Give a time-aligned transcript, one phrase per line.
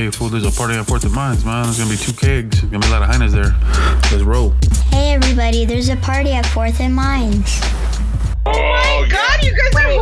[0.00, 1.64] Hey, fool, there's a party at Fourth and Mines, man.
[1.64, 2.58] There's gonna be two kegs.
[2.58, 3.54] There's gonna be a lot of Heine's there.
[4.10, 4.54] Let's roll.
[4.86, 7.60] Hey everybody, there's a party at Fourth and Mines.
[8.46, 10.00] Oh my oh, god, you guys are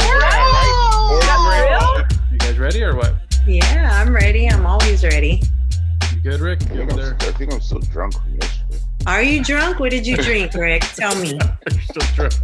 [1.51, 2.07] horrible!
[2.31, 3.17] You guys ready or what?
[3.45, 4.49] Yeah, I'm ready.
[4.49, 5.43] I'm always ready.
[6.15, 6.61] You good, Rick?
[6.63, 7.17] I You think, over I'm, there?
[7.29, 8.79] I think I'm still drunk from yesterday.
[9.09, 9.81] Are you drunk?
[9.81, 10.83] What did you drink, Rick?
[10.95, 11.31] Tell me.
[11.73, 12.35] You're still drunk.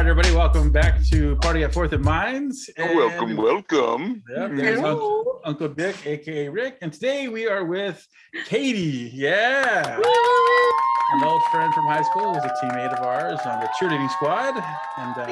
[0.00, 2.70] All right, everybody, welcome back to Party at Fourth and Mines.
[2.78, 4.22] And- welcome, welcome.
[4.34, 8.08] Yep, there's Uncle, Uncle Dick, aka Rick, and today we are with
[8.46, 9.10] Katie.
[9.12, 14.08] Yeah, an old friend from high school, who's a teammate of ours on the cheerleading
[14.12, 14.54] squad,
[14.96, 15.26] and uh,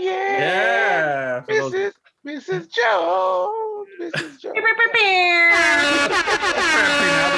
[0.00, 0.38] yeah.
[0.38, 1.92] yeah, for those- Mrs.
[2.26, 2.72] Mrs.
[2.72, 3.88] Jones.
[4.00, 4.40] Mrs.
[4.40, 4.56] Jones.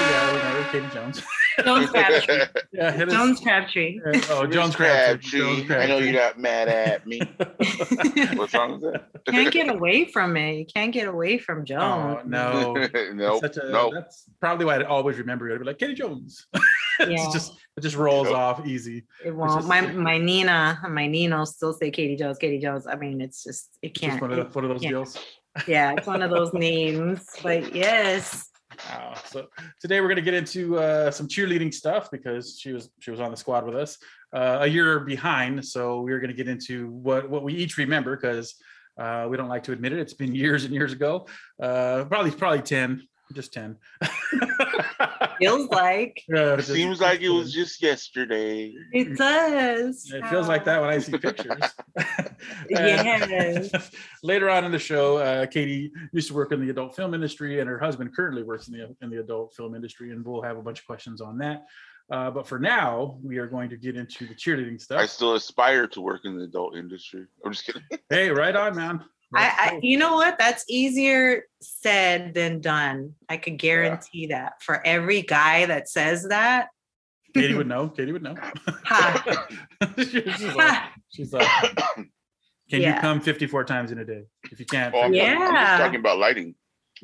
[0.06, 1.20] yeah, we know Katie Jones.
[1.62, 2.40] Jones Crabtree.
[2.72, 3.14] Yeah, hit us.
[3.14, 4.00] Jones Crabtree.
[4.30, 5.38] Oh, Jones Crabtree.
[5.40, 7.20] Jones I know you're not mad at me.
[8.34, 9.04] what song is that?
[9.26, 10.54] Can't get away from it.
[10.54, 12.20] You can't get away from Oh Jones.
[12.26, 12.74] no.
[13.14, 13.40] nope.
[13.42, 13.92] Such a, nope.
[13.94, 15.54] That's probably why I always remember it.
[15.54, 16.46] I'd be like Katie Jones.
[17.00, 17.06] Yeah.
[17.10, 18.36] it's just it just rolls Nope.
[18.36, 19.04] off easy.
[19.24, 19.52] It won't.
[19.54, 22.86] just- My my Nina, my Nino still say Katie Jones, Katie Jones.
[22.86, 24.20] I mean, it's just it can't.
[24.20, 24.90] one of, the, it- one of those yeah.
[24.90, 25.18] deals.
[25.66, 27.26] yeah, it's one of those names.
[27.42, 28.50] But yes,
[28.90, 29.46] Uh, so
[29.80, 33.20] today we're going to get into uh, some cheerleading stuff because she was she was
[33.20, 33.98] on the squad with us
[34.32, 35.64] uh, a year behind.
[35.64, 38.54] So we're going to get into what what we each remember because
[38.98, 39.98] uh, we don't like to admit it.
[39.98, 41.26] It's been years and years ago.
[41.60, 43.76] Uh, probably probably ten, just ten.
[45.38, 48.74] feels like Yeah, It just- seems like it was just yesterday.
[48.92, 50.10] it does.
[50.12, 51.62] It feels like that when I see pictures.
[52.68, 53.90] Yes.
[54.22, 57.60] Later on in the show, uh, Katie used to work in the adult film industry,
[57.60, 60.58] and her husband currently works in the in the adult film industry, and we'll have
[60.58, 61.64] a bunch of questions on that.
[62.10, 65.00] Uh, but for now, we are going to get into the cheerleading stuff.
[65.00, 67.24] I still aspire to work in the adult industry.
[67.44, 67.82] I'm just kidding.
[68.10, 69.02] Hey, right on, man.
[69.36, 70.38] I, I, you know what?
[70.38, 73.14] That's easier said than done.
[73.28, 76.68] I could guarantee that for every guy that says that.
[77.34, 77.88] Katie would know.
[77.88, 78.36] Katie would know.
[78.84, 79.46] Ha.
[79.98, 81.48] she's like, she's like,
[82.70, 84.22] can you come 54 times in a day?
[84.50, 85.66] If you can't, Oh, I'm, figure- talking, I'm Yeah.
[85.76, 86.54] just talking about lighting.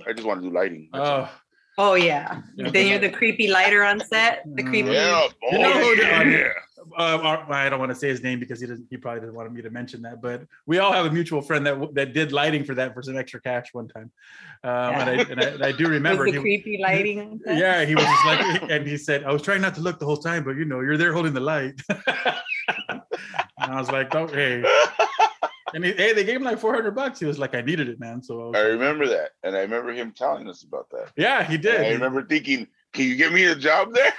[0.06, 0.88] I just want to do lighting.
[0.94, 1.30] Oh,
[1.78, 2.42] Oh yeah.
[2.56, 2.68] Yeah.
[2.70, 4.42] Then you're the creepy lighter on set.
[4.44, 4.68] The Mm.
[4.68, 4.90] creepy.
[4.90, 5.28] yeah.
[5.42, 6.50] Oh, who yeah.
[7.00, 8.86] Uh, our- I don't want to say his name because he doesn't.
[8.90, 10.20] He probably doesn't want me to mention that.
[10.22, 13.16] But we all have a mutual friend that that did lighting for that for some
[13.16, 14.10] extra cash one time.
[14.62, 16.24] Um, and, I, and, I, and I do remember.
[16.24, 17.56] Was the he- creepy lighting on set?
[17.58, 20.06] yeah, he was just like, and he said, "I was trying not to look the
[20.06, 21.80] whole time, but you know, you're there holding the light."
[22.88, 23.00] and
[23.58, 24.62] I was like, "Oh, hey."
[25.72, 27.20] And he, hey, they gave him like 400 bucks.
[27.20, 29.30] He was like, "I needed it, man." So I was I like, remember that.
[29.44, 31.12] And I remember him telling us about that.
[31.16, 31.80] yeah, he And did.
[31.80, 34.12] I remember thinking, can you get me a job there?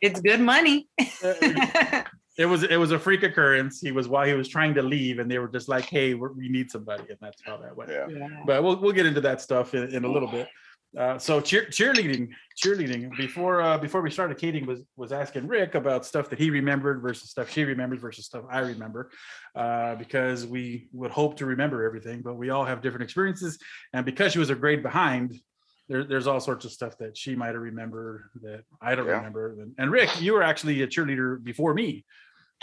[0.00, 0.88] It's good money.
[0.98, 3.80] it was it was a freak occurrence.
[3.80, 6.32] He was while he was trying to leave, and they were just like, "Hey, we're,
[6.32, 7.90] we need somebody," and that's how that went.
[7.90, 8.06] Yeah.
[8.08, 8.28] Yeah.
[8.46, 10.48] But we'll we'll get into that stuff in, in a little bit.
[10.98, 12.30] Uh, so cheer, cheerleading,
[12.62, 13.16] cheerleading.
[13.16, 17.00] Before uh, before we started, Katie was was asking Rick about stuff that he remembered
[17.00, 19.10] versus stuff she remembers versus stuff I remember,
[19.54, 23.58] uh, because we would hope to remember everything, but we all have different experiences,
[23.92, 25.40] and because she was a grade behind.
[25.90, 29.16] There, there's all sorts of stuff that she might have remembered that I don't Yeah.
[29.16, 29.60] remember.
[29.60, 32.04] And, and Rick, you were actually a cheerleader before me,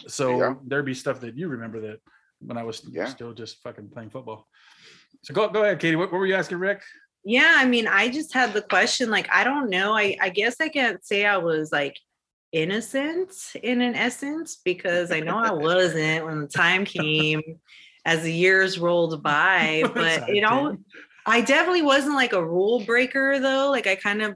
[0.08, 0.56] so Yeah.
[0.66, 2.00] there'd be stuff that you remember that
[2.40, 3.04] when I was Yeah.
[3.04, 4.48] still just fucking playing football.
[5.24, 5.98] So go go ahead, Katie.
[5.98, 6.82] What, what were you asking Rick?
[7.26, 9.92] Yeah, I mean, I just had the question like, I don't know.
[9.92, 12.00] I, I guess I can't say I was like
[12.54, 17.42] innocent in an essence because I know I wasn't when the time came
[18.06, 19.84] as the years rolled by.
[19.94, 20.78] But it all,
[21.28, 23.70] I definitely wasn't like a rule breaker though.
[23.70, 24.36] Like I kind of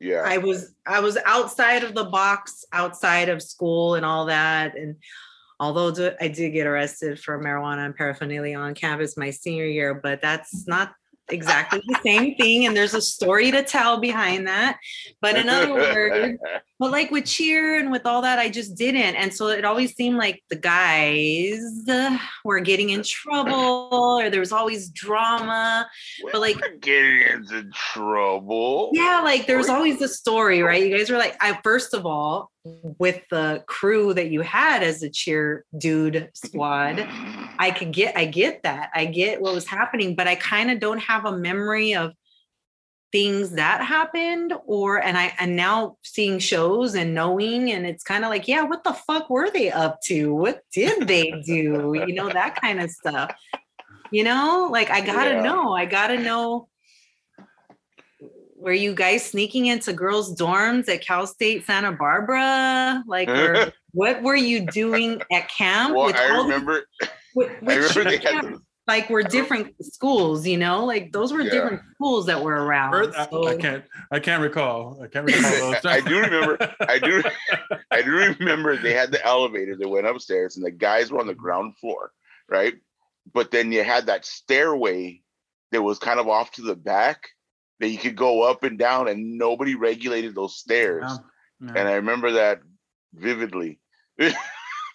[0.00, 0.22] Yeah.
[0.24, 4.76] I was I was outside of the box, outside of school and all that.
[4.76, 4.96] And
[5.58, 10.22] although I did get arrested for marijuana and paraphernalia on campus my senior year, but
[10.22, 10.94] that's not
[11.28, 12.66] exactly the same thing.
[12.66, 14.78] And there's a story to tell behind that.
[15.20, 16.38] But in other words,
[16.78, 19.14] but like with cheer and with all that, I just didn't.
[19.16, 21.60] And so it always seemed like the guys
[22.44, 25.88] were getting in trouble or there was always drama.
[26.30, 28.90] but, like- We're getting into trouble.
[28.92, 30.82] Yeah, like there's always the story, right?
[30.86, 35.02] You guys were like, I first of all, with the crew that you had as
[35.02, 36.98] a cheer dude squad,
[37.58, 40.80] I could get, I get that, I get what was happening, but I kind of
[40.80, 42.12] don't have a memory of
[43.12, 48.24] things that happened or and i and now seeing shows and knowing and it's kind
[48.24, 50.34] of like yeah what the fuck were they up to?
[50.34, 51.92] What did they do?
[51.94, 53.34] You know that kind of stuff.
[54.10, 55.42] You know like i gotta Yeah.
[55.42, 55.74] know.
[55.74, 56.68] I gotta know
[58.56, 63.04] were you guys sneaking into girls dorms at cal state santa barbara?
[63.06, 66.86] Like or what were you doing at camp Well, I remember.
[67.34, 68.62] With, I with remember they had camp?
[68.88, 71.50] like we're different schools, you know, like those were Yeah.
[71.50, 72.94] different schools that were around.
[72.94, 73.84] Earth- I, I can't.
[74.10, 75.00] I can't recall.
[75.02, 75.50] I can't recall.
[75.72, 75.84] those.
[75.84, 77.22] I do remember- I do
[77.90, 81.26] I do remember they had the elevator that went upstairs and the guys were on
[81.26, 82.10] the ground floor,
[82.48, 82.74] right?
[83.32, 85.20] But then you had that stairway
[85.70, 87.28] that was kind of off to the back
[87.80, 91.04] that you could go up and down and nobody regulated those stairs.
[91.06, 91.72] Yeah, yeah.
[91.80, 92.60] And I remember that
[93.14, 93.78] vividly.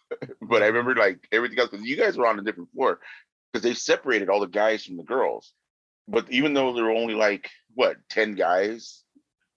[0.42, 3.00] but I remember like everything else because you guys were on a different floor
[3.52, 5.54] because they separated all the guys from the girls.
[6.08, 9.04] But even though there were only like what 10 guys,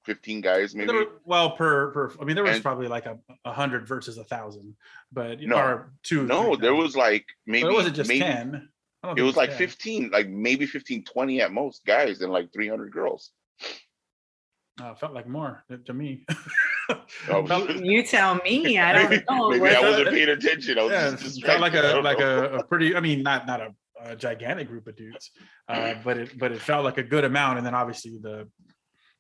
[0.07, 0.93] 15 guys maybe.
[0.93, 2.13] Were- well, per per.
[2.21, 4.75] I mean, there was And- probably like a, a hundred versus a thousand,
[5.13, 5.57] but No.
[5.57, 6.25] or two.
[6.25, 8.69] No, there was like maybe But it wasn't just maybe, ten.
[9.17, 9.59] It was like 10.
[9.59, 13.31] 15, like maybe 15, 20 at most guys and like 300 girls.
[14.81, 16.25] Uh, felt like more to- to me.
[17.29, 18.79] Oh, Felt- you tell me.
[18.79, 19.49] I don't know.
[19.51, 20.79] maybe What- I wasn't paying attention.
[20.79, 21.85] I was yeah, just it like distracted.
[21.85, 22.95] I a don't like a, a pretty.
[22.97, 23.71] I mean, not not a,
[24.03, 25.31] a gigantic group of dudes,
[25.69, 27.59] uh, but it but it felt like a good amount.
[27.59, 28.49] And then obviously the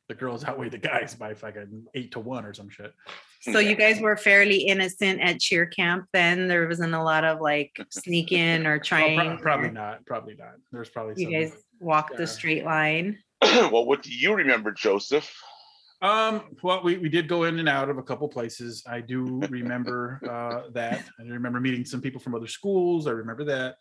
[0.08, 2.92] the girls outweighed the guys by like an eight to one or some shit.
[3.42, 6.46] So you guys were fairly innocent at cheer camp then.
[6.46, 9.16] There wasn't a lot of like sneaking or Well, trying.
[9.18, 10.04] pro- probably not.
[10.04, 10.52] Probably not.
[10.72, 11.32] There's probably You some.
[11.32, 12.16] guys walked Yeah.
[12.18, 13.18] the straight line.
[13.42, 15.32] well, what do you remember, Joseph?
[16.02, 18.82] Um, well, we, we did go in and out of a couple places.
[18.86, 21.04] I do remember uh, that.
[21.18, 23.06] I remember meeting some people from other schools.
[23.06, 23.76] I remember that.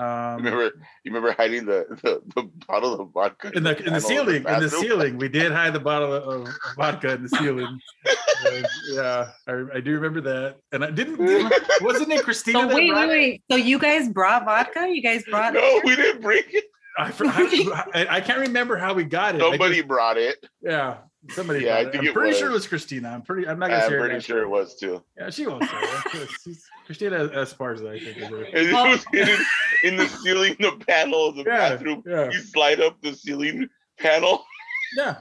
[0.00, 0.70] Um, Remember, you
[1.10, 4.44] remember hiding the, the, the bottle of vodka in the in the panel of ceiling,
[4.46, 7.80] in the ceiling, we did hide the bottle of, of vodka in the ceiling.
[8.06, 10.56] Uh, yeah, I, I do remember that.
[10.72, 11.16] And I didn't.
[11.24, 12.68] didn't- wasn't it Christina?
[12.68, 13.42] So wait, wait, wait.
[13.50, 14.86] So you guys brought vodka?
[14.86, 16.64] You guys brought No, we didn't bring it.
[16.98, 19.40] I, for- I, I- I can't remember how we got it.
[19.40, 20.44] I Somebody just- brought it.
[20.60, 20.98] yeah,
[21.30, 21.64] somebody.
[21.64, 22.62] Yeah, I think I'm it pretty sure it was.
[22.62, 23.08] was Christina.
[23.08, 23.46] I'm pretty.
[23.48, 25.02] I'm not gonna I'm say her pretty last sure it was too.
[25.18, 26.28] Yeah, she won't say it.
[26.44, 28.16] She's- Christina Esparza, I think.
[28.54, 32.02] Is it was in, in the ceiling, the panel of the Yeah, bathroom.
[32.06, 33.68] yeah, You slide up the ceiling
[33.98, 34.44] panel.
[34.96, 35.16] yeah.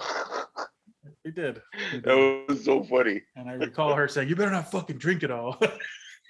[1.24, 1.62] We did.
[1.92, 2.04] We did.
[2.04, 3.24] That was so funny.
[3.36, 5.60] And I recall her saying, "You better not fucking drink it all."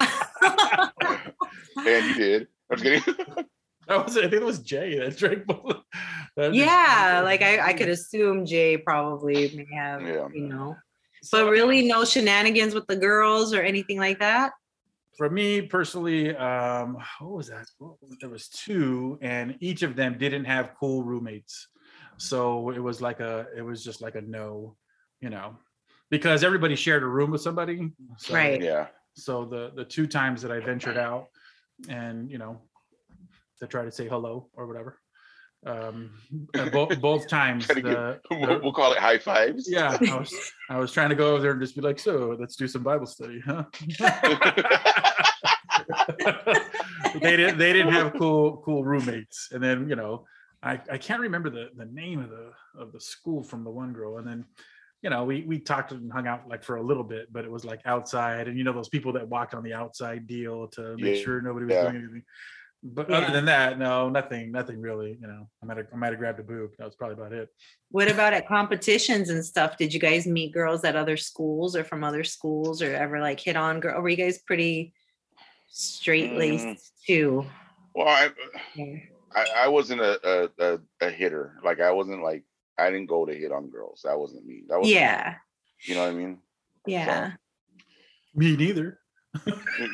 [1.78, 2.48] And you did.
[2.70, 3.24] I'm just kidding.
[3.88, 4.16] that was.
[4.16, 5.46] I think it was Jay that drank.
[5.46, 5.76] both.
[6.36, 10.28] That Yeah, like I, I could assume Jay probably may have, Yeah.
[10.34, 10.76] you know.
[11.32, 14.52] But really no shenanigans with the girls or anything like that.
[15.16, 17.66] For me personally, um, what was that?
[18.20, 21.68] There was two, and each of them didn't have cool roommates,
[22.18, 23.46] so it was like a.
[23.56, 24.76] It was just like a no,
[25.22, 25.56] you know,
[26.10, 27.90] because everybody shared a room with somebody.
[28.18, 28.60] So, Right.
[28.60, 28.88] yeah.
[29.14, 31.28] So the the two times that I ventured out,
[31.88, 32.60] and you know,
[33.60, 34.98] to try to say hello or whatever,
[35.66, 36.10] um,
[36.72, 39.68] both both times the, We'll, the- we'll call it high fives.
[39.70, 42.36] yeah, I was I was trying to go over there and just be like, so
[42.38, 43.64] let's do some Bible study, huh?
[47.20, 50.24] they didn't they didn't have cool cool roommates, and then you know,
[50.62, 53.92] I I can't remember the the name of the of the school from the one
[53.92, 54.44] girl, and then.
[55.02, 57.50] You know, we we talked and hung out like for a little bit, but it
[57.50, 60.96] was like outside, and you know those people that walked on the outside deal to
[60.96, 61.82] make Yeah, sure nobody was yeah.
[61.82, 62.22] doing anything.
[62.82, 63.16] But Yeah.
[63.18, 65.16] other than that, no, nothing, nothing really.
[65.20, 66.70] You know, I might have I might have grabbed a boob.
[66.78, 67.48] That was probably about it.
[67.90, 69.76] What about at competitions and stuff?
[69.76, 73.40] Did you guys meet girls at other schools or from other schools or ever like
[73.40, 74.00] hit on girl?
[74.00, 74.92] Were you guys pretty
[75.68, 76.90] straight laced Mm.
[77.06, 77.46] too?
[77.94, 78.30] Well, I,
[78.74, 78.96] Yeah.
[79.34, 80.20] I, I wasn't a,
[80.60, 81.58] a, a, a hitter.
[81.64, 82.44] Like I wasn't like
[82.78, 84.02] I didn't go to hit on girls.
[84.04, 84.62] That wasn't me.
[84.68, 85.36] That was Yeah.
[85.86, 86.38] You know what I mean?
[86.86, 87.32] Yeah.
[88.34, 89.00] Me neither.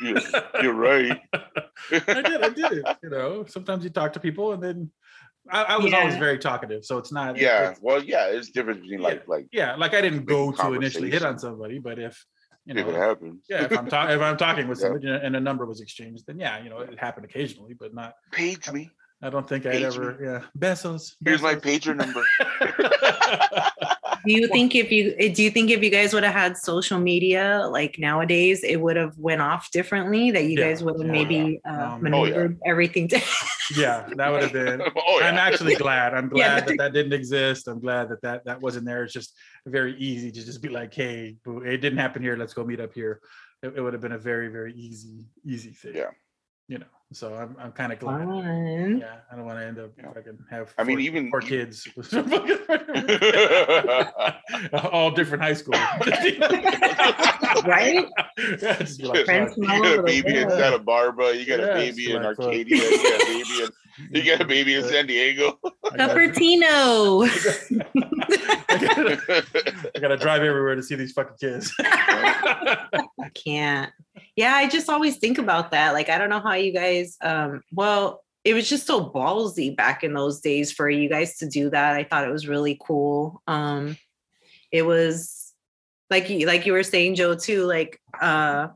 [0.01, 0.17] You're,
[0.61, 1.19] you're right.
[1.33, 2.41] I did.
[2.43, 2.85] I did it.
[3.03, 4.91] You know, sometimes you talk to people, and then
[5.49, 7.37] I, I was always very talkative, so it's not.
[7.37, 7.61] Yeah.
[7.71, 8.27] it's- Well, yeah.
[8.27, 9.75] It's difference between like like yeah.
[9.75, 12.25] Like I didn't go to initially hit on somebody, but if
[12.65, 13.43] you if it know, happens.
[13.49, 14.83] yeah, if I'm talking, if I'm talking with Yeah.
[14.87, 18.13] somebody and a number was exchanged, then yeah, you know, it happened occasionally, but not.
[18.31, 18.89] Page me.
[19.21, 20.17] I don't think I'd Page ever.
[20.21, 21.15] Yeah, Bezos.
[21.23, 22.23] Here's my pager number.
[24.25, 26.57] Do you think if you eh, do you think if you guys would have had
[26.57, 30.31] social media like nowadays, it would have went off differently?
[30.31, 30.69] That you Yeah.
[30.69, 31.71] guys would have Oh, maybe yeah.
[31.71, 33.21] uh, Um, maneuvered everything to
[33.77, 34.81] yeah, that would have been.
[34.95, 35.27] oh yeah.
[35.27, 36.13] I'm actually glad.
[36.13, 37.67] I'm Yeah, glad that that didn't exist.
[37.67, 39.03] I'm glad that that that wasn't there.
[39.03, 39.33] It's just
[39.65, 42.35] very easy to just be like, hey, it didn't happen here.
[42.37, 43.19] Let's go meet up here.
[43.61, 45.95] It, it would have been a very very easy easy thing.
[45.95, 46.11] Yeah.
[46.69, 48.25] You know, so I'm I'm kind of glad.
[48.25, 48.97] fun.
[48.99, 50.09] Yeah, I don't want to end up Yeah.
[50.11, 50.73] if I can have.
[50.77, 51.87] I mean, even- four kids,
[54.91, 55.77] all different high schools,
[57.65, 58.05] Right?
[58.61, 59.65] Yeah, just be like, Friends fuck.
[59.65, 60.59] from all you got a baby in world.
[60.59, 61.33] Santa Barbara.
[61.35, 62.45] You got Yeah, a it's baby in like, fuck.
[62.47, 62.77] Arcadia.
[62.77, 63.69] You got a baby in
[64.11, 65.59] you got a baby in San Diego.
[65.63, 67.27] I Cupertino.
[68.69, 69.41] I
[69.95, 71.71] I gotta drive everywhere to see these fucking kids.
[71.79, 73.91] I can't.
[74.35, 75.93] Yeah, I just always think about that.
[75.93, 77.17] Like, I don't know how you guys.
[77.21, 81.47] Um, well, it was just so ballsy back in those days for you guys to
[81.47, 81.95] do that.
[81.95, 83.41] I thought it was really cool.
[83.47, 83.97] Um,
[84.71, 85.53] it was
[86.09, 87.63] like you like you were saying, Joe, too.
[87.63, 88.69] Like uh,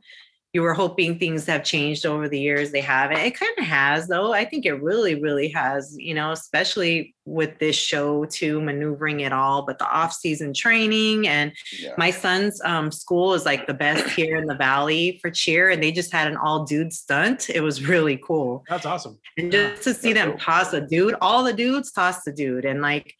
[0.58, 2.72] you were hoping things have changed over the years.
[2.72, 3.20] They haven't.
[3.20, 4.34] It kind of has, though.
[4.34, 5.96] I think it really, really has.
[6.00, 9.62] You know, especially with this show too, maneuvering it all.
[9.68, 11.94] But the off-season training and Yeah.
[11.96, 15.84] my son's um, school is like the best here in the valley for cheer, and
[15.84, 17.52] they just had an all dude stunt.
[17.52, 19.20] It was really cool, That's awesome.
[19.38, 20.42] and just to see That's them dope.
[20.42, 23.14] toss a dude, all the dudes toss the dude, and like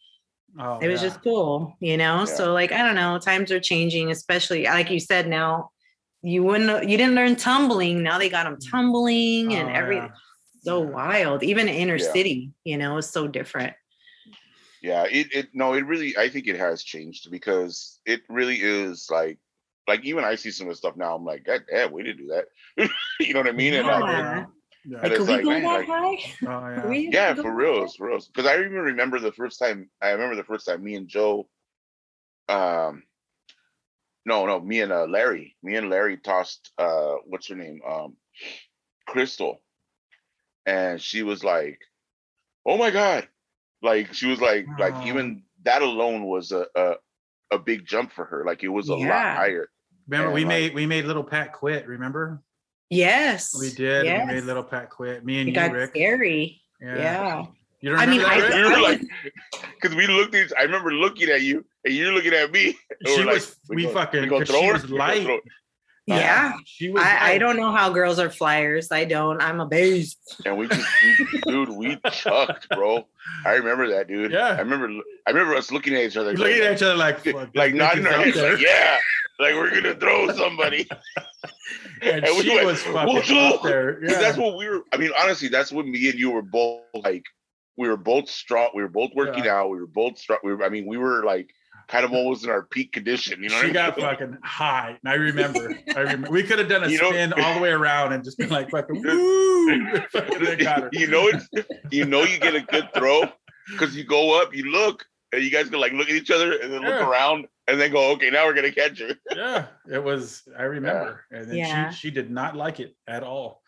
[0.58, 1.08] Oh, it was yeah.
[1.10, 2.20] just cool, you know.
[2.20, 2.24] Yeah.
[2.24, 5.70] So like I don't know, times are changing, especially like you said now.
[6.22, 8.02] You wouldn't, you didn't learn tumbling.
[8.02, 8.70] Now they got them mm.
[8.70, 10.08] tumbling and Oh, every yeah.
[10.62, 10.90] so Yeah.
[10.90, 11.42] wild.
[11.42, 12.12] Even inner Yeah.
[12.12, 13.74] city, you know, is so different.
[14.80, 19.08] yeah it, it no it really i think it has changed because it really is
[19.10, 19.36] like
[19.88, 22.18] like even i see some of the stuff now i'm like god damn we didn't
[22.24, 22.46] do that
[23.18, 24.44] you know what i mean and like, Yeah.
[24.86, 25.02] Yeah.
[25.02, 26.82] Like, it's we like, go man, that like- high?
[26.86, 27.10] Oh, yeah.
[27.18, 30.44] Yeah for real for real because i even remember the first time i remember the
[30.44, 31.48] first time me and joe
[32.48, 33.02] um
[34.28, 38.16] no no me and uh larry me and larry tossed uh what's her name um
[39.06, 39.60] crystal
[40.66, 41.80] and she was like
[42.66, 43.26] oh my god
[43.82, 46.94] like she was like like even that alone was a, a
[47.50, 49.68] a big jump for her like it was a lot higher
[50.06, 51.86] Remember, And, we like- made we made little Pat quit.
[51.86, 52.42] Remember,
[52.88, 53.54] Yes.
[53.60, 54.06] we did.
[54.06, 54.26] Yes.
[54.26, 55.22] We made little Pat quit.
[55.22, 55.90] Me and It you, got Rick.
[55.90, 56.62] scary.
[56.80, 57.44] Yeah.
[57.80, 58.66] You don't I mean, remember that, I- Rick?
[58.66, 59.00] we were I like
[59.80, 62.66] because we looked at i remember looking at you and you're looking at me
[63.00, 64.72] and She we're like, was- we gonna- fucking- gonna 'cause she her?
[64.72, 65.22] was light.
[65.22, 65.40] throw- uh,
[66.16, 66.52] Yeah.
[66.64, 67.02] She was.
[67.04, 68.90] I, I don't know how girls are flyers.
[68.90, 69.42] I don't.
[69.42, 70.18] I'm a beast.
[70.46, 73.06] and we just we, dude we chucked bro
[73.44, 74.48] i remember that dude Yeah.
[74.48, 74.88] i remember
[75.26, 77.72] i remember us looking at each other Looking going, at each other like, fuck, like
[77.72, 78.96] that nodding our heads like yeah
[79.38, 80.88] like we're gonna throw somebody
[82.00, 82.16] there.
[82.16, 84.00] And and we she went, was fucking "Whoa." up there.
[84.00, 84.18] 'Cause Yeah.
[84.18, 87.22] that's what we were i mean honestly that's what me and you were both like
[87.78, 89.56] we were both strong we were both working Yeah.
[89.60, 91.48] out we were both strong we were, i mean we were like
[91.86, 94.06] kind of almost in our peak condition you know what she I got mean?
[94.10, 94.98] fucking high.
[95.02, 95.74] And I remember.
[95.96, 96.30] I remember.
[96.30, 98.50] We could have done a You know- spin all the way around and just been
[98.50, 99.96] like fucking woo.
[100.12, 100.88] Fucking got her.
[100.92, 101.48] you know it's
[101.90, 103.22] you know you get a good throw
[103.70, 106.52] because you go up, you look, and you guys can like look at each other
[106.58, 109.14] and then look around and then go, okay, now we're gonna catch her.
[109.34, 110.42] Yeah, it was.
[110.58, 111.90] I remember, and then Yeah.
[111.90, 113.62] she she did not like it at all.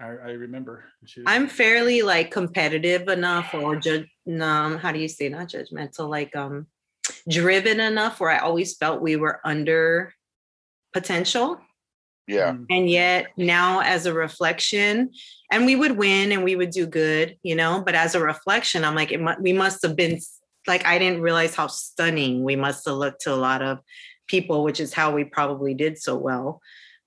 [0.00, 0.84] I, I remember.
[1.04, 4.06] She, I'm fairly like competitive enough or judge
[4.40, 6.66] um how do you say not judgmental, like um
[7.28, 10.14] driven enough where I always felt we were under
[10.92, 11.60] potential.
[12.26, 15.10] Yeah, Mm, And yet now as a reflection,
[15.50, 18.84] and we would win and we would do good, you know, but as a reflection,
[18.84, 20.20] I'm like, it mu- we must have been
[20.68, 23.80] like, I didn't realize how stunning we must have looked to a lot of
[24.28, 26.60] people, which is how we probably did so well.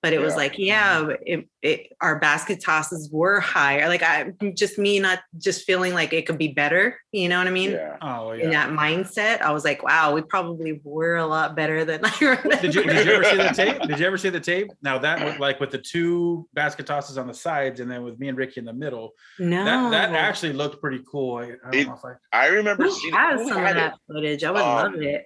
[0.04, 3.88] But it was like, yeah, it, it, our basket tosses were higher.
[3.88, 7.00] Like I just me not just feeling like it could be better.
[7.14, 7.72] You know what I mean?
[7.72, 7.96] yeah.
[8.02, 8.44] Oh yeah.
[8.44, 12.12] In that mindset, I was like, wow, we probably were a lot better than I
[12.20, 12.58] remember.
[12.58, 13.82] Did you did you ever see the tape?
[13.88, 14.72] Did you ever see the tape?
[14.82, 18.20] Now that was like with the two basket tosses on the sides, and then with
[18.20, 19.14] me and Ricky in the middle.
[19.40, 21.38] no, That that actually looked pretty cool.
[21.38, 23.80] I, I don't It- know if I I remember seeing has some of had it?
[23.80, 24.44] that footage?
[24.44, 25.24] I would Um, love it.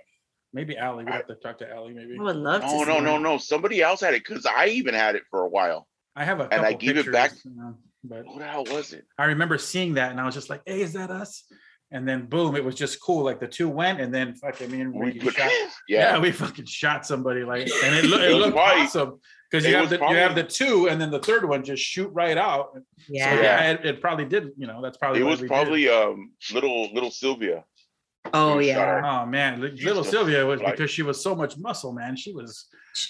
[0.58, 1.06] Maybe Allie.
[1.06, 1.94] We have to talk to Allie.
[1.94, 2.68] Maybe I would love to.
[2.68, 3.22] No, see no, no, that.
[3.22, 3.38] no.
[3.38, 5.88] Somebody else had it because I even had it for a while.
[6.16, 8.66] I have a And I couple gave it back- you know, but Who the hell
[8.66, 9.06] was it?
[9.18, 11.44] I remember seeing that, and I was just like, "Hey, is that us?"
[11.92, 13.24] And then boom, it was just cool.
[13.24, 15.50] Like the two went, and then fucking me and We Ricky put, shot.
[15.88, 19.20] yeah, Yeah, we fucking shot somebody like, and it, loo- it It looked probably- awesome
[19.50, 21.64] because you it have was the you have the two, and then the third one
[21.64, 22.72] just shoot right out.
[22.74, 23.42] So, Yeah.
[23.42, 24.50] yeah, it, it probably did.
[24.58, 25.54] You know, that's probably it what was we did.
[25.54, 27.64] probably um little little Sylvia.
[28.34, 29.02] Oh We yeah.
[29.02, 29.06] her.
[29.06, 32.16] Oh man, little Sylvia was like- because she was so much muscle, man.
[32.16, 32.66] She was,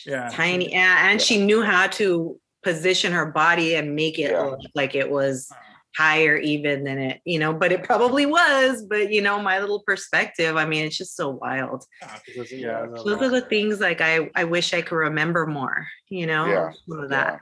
[0.05, 0.71] yeah, Tiny.
[0.71, 4.41] Yeah, and she knew how to position her body and make it Yeah.
[4.41, 5.61] look like it was uh-huh.
[5.95, 8.83] higher even than it, you know, but it probably was.
[8.83, 11.85] But you know, my little perspective, I mean, it's just so wild.
[12.03, 14.29] Ah, yeah, 'cause it was- yeah, it was a Those are the things like I
[14.35, 17.41] I wish I could remember more, you know, Yeah, some of that.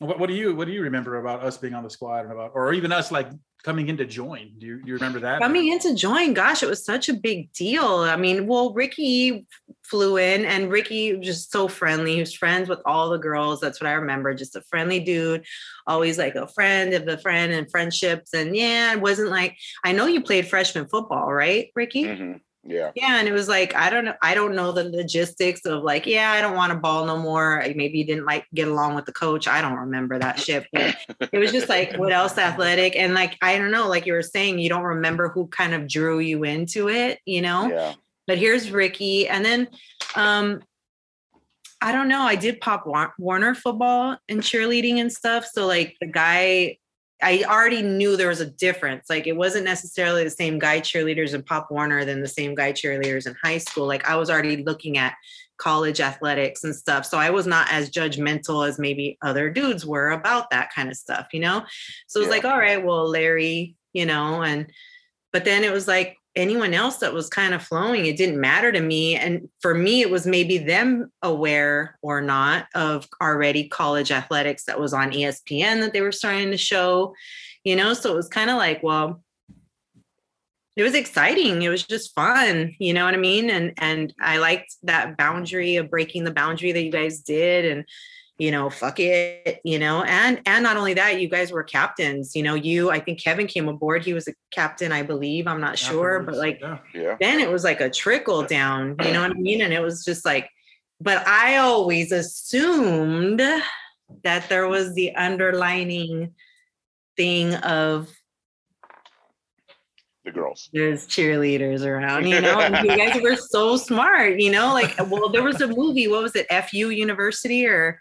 [0.00, 2.32] What, what do you what do you remember about us being on the squad and
[2.32, 3.28] about, or even us like
[3.62, 4.52] coming in to join?
[4.58, 5.40] Do you, do you remember that?
[5.40, 7.84] Coming in to join, gosh, it was such a big deal.
[7.84, 9.46] I mean, well, Ricky
[9.84, 12.14] flew in and Ricky was just so friendly.
[12.14, 13.60] He was friends with all the girls.
[13.60, 14.34] That's what I remember.
[14.34, 15.44] Just a friendly dude,
[15.86, 18.34] always like a friend of a friend and friendships.
[18.34, 22.04] And yeah, it wasn't like I know you played freshman football, right, Ricky?
[22.04, 25.64] Mhm, Yeah, Yeah, and it was like I don't know, I don't know the logistics
[25.64, 27.64] of like, yeah, I don't want to ball no more.
[27.74, 29.48] Maybe you didn't like get along with the coach.
[29.48, 30.66] I don't remember that shit.
[30.72, 30.96] But
[31.32, 34.22] it was just like what else athletic and like I don't know, like you were
[34.22, 37.68] saying, you don't remember who kind of drew you into it, you know.
[37.68, 37.94] yeah.
[38.26, 39.68] But here's Ricky, and then
[40.14, 40.62] um
[41.80, 42.22] I don't know.
[42.22, 42.86] I did pop
[43.18, 45.46] Warner football and cheerleading and stuff.
[45.46, 46.78] So like the guy
[47.20, 49.10] I already knew there was a difference.
[49.10, 52.72] Like it wasn't necessarily the same guy cheerleaders in Pop Warner than the same guy
[52.72, 53.86] cheerleaders in high school.
[53.86, 55.14] Like I was already looking at
[55.58, 57.04] college athletics and stuff.
[57.04, 60.96] So I was not as judgmental as maybe other dudes were about that kind of
[60.96, 61.64] stuff, you know?
[62.06, 62.34] So it was Yeah.
[62.34, 64.70] like, all right, well, Larry, you know, and
[65.32, 68.72] but then it was like anyone else that was kind of flowing, it didn't matter
[68.72, 69.16] to me.
[69.16, 74.80] And for me, it was maybe them aware or not of already college athletics that
[74.80, 77.14] was on ESPN that they were starting to show,
[77.64, 77.92] you know?
[77.92, 79.22] So it was kind of like, well,
[80.76, 81.60] it was exciting.
[81.62, 83.50] It was just fun, you know what I mean?
[83.50, 87.84] And and I liked that boundary of breaking the boundary that you guys did and
[88.38, 92.36] you know, fuck it, you know, and and not only that, you guys were captains.
[92.36, 94.04] You know, you I think Kevin came aboard.
[94.04, 95.48] He was a captain, I believe.
[95.48, 96.78] I'm not sure, but like yeah.
[96.94, 97.16] Yeah.
[97.20, 99.60] then it was like a trickle down, you know what I mean?
[99.60, 100.48] And it was just like,
[101.00, 103.40] but I always assumed
[104.22, 106.34] that there was the underlining
[107.16, 108.08] thing of
[110.24, 110.70] The girls.
[110.72, 115.28] there's cheerleaders around, you know, and you guys were so smart, you know, like, well,
[115.28, 118.00] there was a movie, what was it, FU University or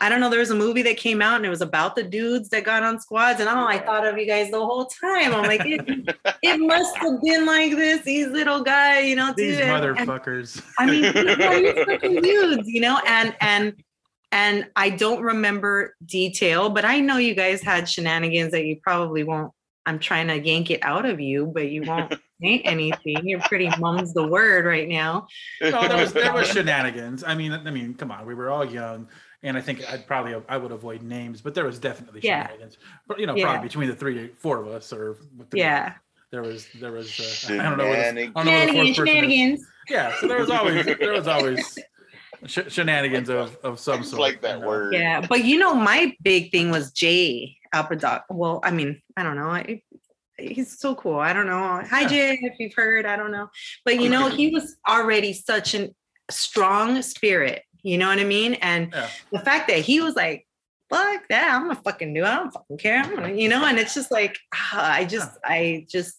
[0.00, 2.02] I don't know, there was a movie that came out and it was about the
[2.02, 3.40] dudes that got on squads.
[3.40, 5.32] And oh, I thought of you guys the whole time.
[5.34, 5.80] I'm like, it,
[6.42, 9.62] it must have been like this, these little guys, you know, These too.
[9.62, 10.62] And- and- motherfuckers.
[10.78, 13.74] I mean, these are these fucking dudes, you know, and and
[14.32, 19.24] and I don't remember detail, but I know you guys had shenanigans that you probably
[19.24, 19.52] won't.
[19.86, 23.26] I'm trying to yank it out of you, but you won't say anything.
[23.26, 25.26] You're pretty mum's the word right now.
[25.62, 27.24] no, there was there was shenanigans.
[27.24, 29.08] I mean, I mean, come on, we were all young,
[29.42, 32.46] and I think I'd probably I would avoid names, but there was definitely Yeah.
[32.46, 32.78] shenanigans.
[33.06, 33.44] But you know, Yeah.
[33.46, 35.16] probably between the three, four of us, or
[35.50, 35.94] three, Yeah,
[36.30, 37.08] there was there was
[37.48, 37.86] uh, I don't know.
[37.88, 38.50] What the, I don't know what the
[38.94, 39.22] shenanigans, fourth person is.
[39.22, 39.66] shenanigans.
[39.88, 41.78] Yeah, so there was always there was always
[42.46, 44.20] sh- shenanigans of of some sort.
[44.20, 44.68] like that you know.
[44.68, 44.94] word.
[44.94, 48.22] Yeah, but you know, my big thing was Jay Apadoc.
[48.30, 49.48] Well, I mean, I don't know.
[49.50, 49.82] I,
[50.38, 51.18] he's so cool.
[51.18, 51.82] I don't know.
[51.90, 53.48] Hi, Jay, if you've heard, I don't know.
[53.84, 55.94] But you know, he was already such an
[56.30, 57.62] strong spirit.
[57.82, 58.54] You know what I mean?
[58.54, 59.08] And Yeah.
[59.32, 60.46] the fact that he was like,
[60.88, 62.26] fuck that, I'm gonna fucking do it.
[62.26, 63.02] I don't fucking care.
[63.02, 66.16] I'm gonna, you know, and it's just like, ah, I just, I just,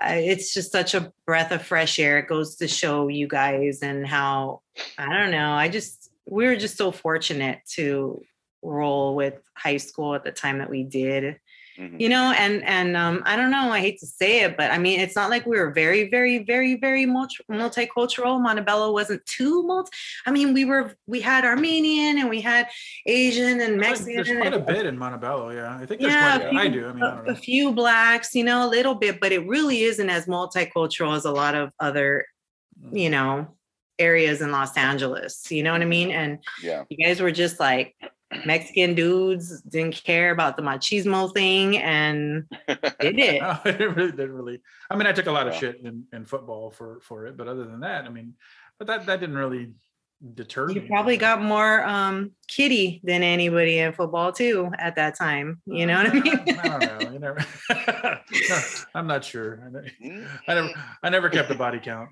[0.00, 2.18] I, it's just such a breath of fresh air.
[2.18, 4.60] It goes to show you guys and how,
[4.96, 8.22] I don't know, I just, we were just so fortunate to
[8.62, 11.40] roll with high school at the time that we did
[11.80, 11.98] Mhm.
[12.00, 14.76] you know and and um i don't know i hate to say it but i
[14.76, 19.62] mean it's not like we were very very very very multi- multicultural montebello wasn't too
[19.62, 19.90] multi
[20.26, 22.68] i mean we were we had armenian and we had
[23.06, 25.50] asian and mexican there's quite a bit in Montebello.
[25.50, 26.60] Yeah, I think there's Yeah, quite a bit.
[26.60, 26.88] I do.
[26.88, 29.46] I mean, I a, don't a few blacks you know a little bit but it
[29.46, 32.26] really isn't as multicultural as a lot of other
[32.92, 33.56] you know
[33.98, 36.84] areas in los angeles you know what i mean and Yeah.
[36.90, 37.94] you guys were just like
[38.44, 42.44] Mexican dudes didn't care about the machismo thing and
[43.00, 43.40] did it.
[43.42, 44.60] No, it really didn't really.
[44.88, 45.60] I mean, I took a lot of Yeah.
[45.60, 48.34] shit in, in football for for it, but other than that, I mean,
[48.78, 49.72] but that that didn't really
[50.34, 50.86] deter You me.
[50.88, 55.60] probably got more um kitty than anybody in football too at that time.
[55.66, 56.58] You know what I mean?
[56.58, 57.10] I don't know.
[57.12, 57.44] You never.
[58.48, 58.60] No,
[58.94, 59.62] I'm not sure.
[59.66, 60.70] I ne- Mm, I never.
[61.02, 62.10] I never kept a body count.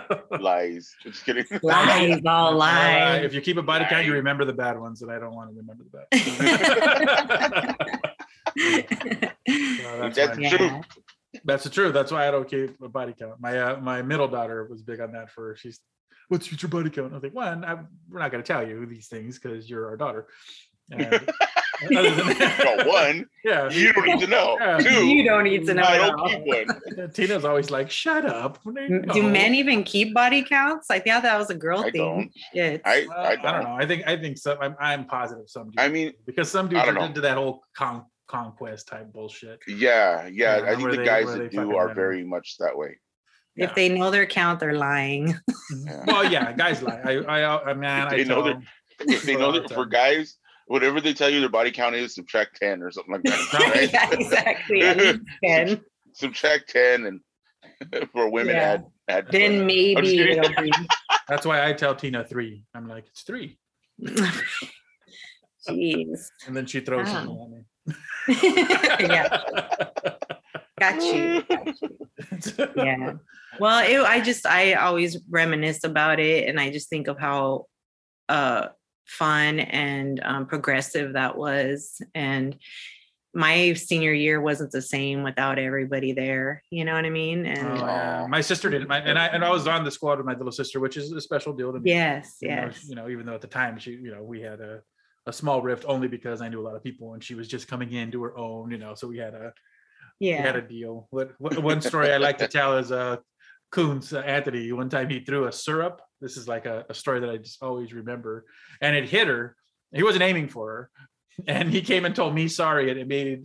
[0.40, 0.94] Lies.
[1.02, 1.44] Just kidding.
[1.62, 3.24] Lies, all Uh, lies.
[3.24, 5.50] if you keep a body count, you remember the bad ones, and I don't want
[5.50, 7.76] to remember the bad.
[9.48, 10.80] So that's That's why- true.
[11.44, 11.94] That's the truth.
[11.94, 13.40] That's why I don't keep a body count.
[13.40, 15.30] My uh, my middle daughter was big on that.
[15.30, 15.80] For she's,
[16.28, 17.12] what's your body count?
[17.12, 17.74] I was like, one, I,
[18.10, 20.26] we're not going to tell you these things because you're our daughter.
[20.90, 21.28] And other than
[21.90, 24.56] Well, one, yeah, you don't need to know.
[24.60, 24.78] Yeah.
[24.78, 25.82] Two, you don't need to know.
[25.82, 26.40] I don't keep
[26.96, 27.10] one.
[27.14, 28.58] Tina's always like, shut up.
[28.66, 28.74] M-
[29.06, 29.14] No.
[29.14, 30.90] Do men even keep body counts?
[30.90, 32.00] I thought that was a girl I thing.
[32.00, 32.30] don't.
[32.54, 32.82] Shit.
[32.84, 33.62] I, Well, I I, don't don't.
[33.64, 33.76] know.
[33.76, 34.58] I think I think some.
[34.60, 35.70] I'm, I'm positive some.
[35.70, 37.04] Do I mean, because some dudes are know.
[37.04, 39.60] into that whole con- conquest type bullshit.
[39.66, 40.58] yeah, yeah.
[40.58, 42.98] Yeah, I think the they- guys that do are men very much that way.
[43.56, 43.66] Yeah.
[43.66, 45.34] If they know their count, they're lying.
[45.84, 46.04] Yeah.
[46.06, 47.00] Well, yeah, guys lie.
[47.04, 48.62] I, I, I man, I They know tell them,
[49.00, 52.14] If they For know that for guys, whatever they tell you their body count is,
[52.14, 53.52] subtract 10 or something like that.
[53.74, 53.92] right?
[53.92, 54.82] yeah, exactly.
[54.82, 55.80] At least 10.
[56.14, 57.20] subtract 10 and
[58.12, 58.62] for women Yeah.
[58.62, 59.64] add add Then 20.
[59.64, 60.72] maybe it'll be.
[61.28, 62.64] that's why I tell Tina three.
[62.74, 63.58] I'm like, it's three,
[65.68, 66.26] Jeez.
[66.46, 67.12] and then she throws Wow.
[67.12, 69.08] something at me.
[69.08, 69.42] yeah,
[70.78, 71.42] got you.
[71.42, 72.68] Got you.
[72.76, 73.12] Yeah.
[73.60, 77.66] Well, it, I just I always reminisce about it, and I just think of how
[78.28, 78.68] uh,
[79.06, 82.56] fun and um, progressive that was, and
[83.34, 86.62] my senior year wasn't the same without everybody there.
[86.70, 87.46] You know what I mean?
[87.46, 88.30] Oh, And.
[88.30, 88.88] My sister didn't.
[88.88, 91.12] My, and I and I was on the squad with my little sister, which is
[91.12, 91.90] a special deal to me.
[91.90, 94.40] yes, you know, yes, you know, even though at the time she, you know, we
[94.40, 94.82] had a
[95.26, 97.68] a small rift only because I knew a lot of people and she was just
[97.68, 98.94] coming in to her own, you know.
[98.94, 99.52] So we had a
[100.20, 100.40] yeah.
[100.40, 101.06] we had a deal.
[101.10, 103.16] What, what one story I like to tell is uh
[103.72, 104.70] Coons uh, Anthony.
[104.70, 106.00] One time he threw a syrup.
[106.20, 108.44] This is like a, a story that I just always remember,
[108.80, 109.56] and it hit her.
[109.92, 110.90] He wasn't aiming for her,
[111.46, 113.44] and he came and told me sorry, and it made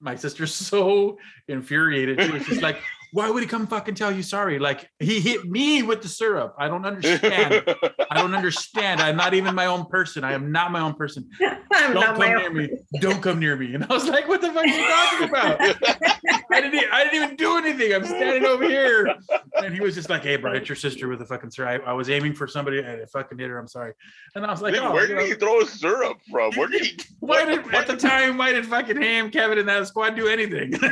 [0.00, 2.20] my sister so infuriated.
[2.20, 2.78] She was just like,
[3.12, 4.58] "Why would he come fucking tell you sorry?
[4.58, 6.54] Like he hit me with the syrup.
[6.58, 7.64] I don't understand.
[8.10, 9.00] I don't understand.
[9.00, 10.24] I'm not even my own person.
[10.24, 11.28] I am not my own person.
[11.72, 12.68] I'm Don't not come my near own- me.
[13.00, 15.60] Don't come near me." And I was like, "What the fuck are you talking about?"
[16.52, 16.92] I didn't.
[16.92, 17.94] I didn't even do anything.
[17.94, 19.14] I'm standing over here,
[19.62, 21.82] and he was just like, "Hey, bro, it's your sister with a fucking syrup.
[21.86, 23.58] I, I was aiming for somebody, and it fucking hit her.
[23.58, 23.92] I'm sorry."
[24.34, 26.52] And I was like, Dude, "Oh, where did know, he throw his syrup from?
[26.54, 26.98] Where did he?
[27.20, 28.36] why did at the time?
[28.36, 30.72] Why did fucking Ham, Kevin, and that squad do anything?"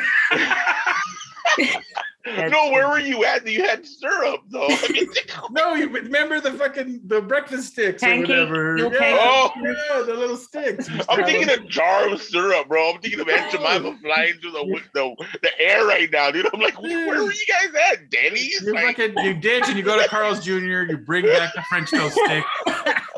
[2.36, 3.46] no, where were you at?
[3.46, 4.66] You had syrup though.
[4.68, 5.08] I mean,
[5.50, 8.76] no, you remember the fucking the breakfast sticks Pancake, or whatever?
[8.76, 9.20] little Yeah, pancake.
[9.22, 9.50] Oh.
[9.56, 10.88] yeah, the little sticks.
[11.08, 12.92] I'm thinking a jar of syrup, bro.
[12.92, 16.48] I'm thinking of Aunt Jemima flying through the, the the air right now, dude.
[16.52, 18.60] I'm like, where were you guys at, Denny's?
[18.62, 20.52] You Like, fucking you ditch and you go to Carl's Jr.
[20.84, 22.44] You bring back the French toast stick.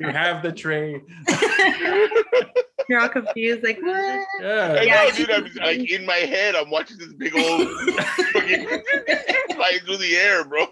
[0.01, 1.01] You have the tray.
[2.89, 3.95] You're all confused, like what?
[3.95, 4.83] I Yeah.
[4.83, 5.31] Yeah, know, dude.
[5.31, 7.69] I'm like in my head, I'm watching this big old
[9.55, 10.67] flying through the air, bro.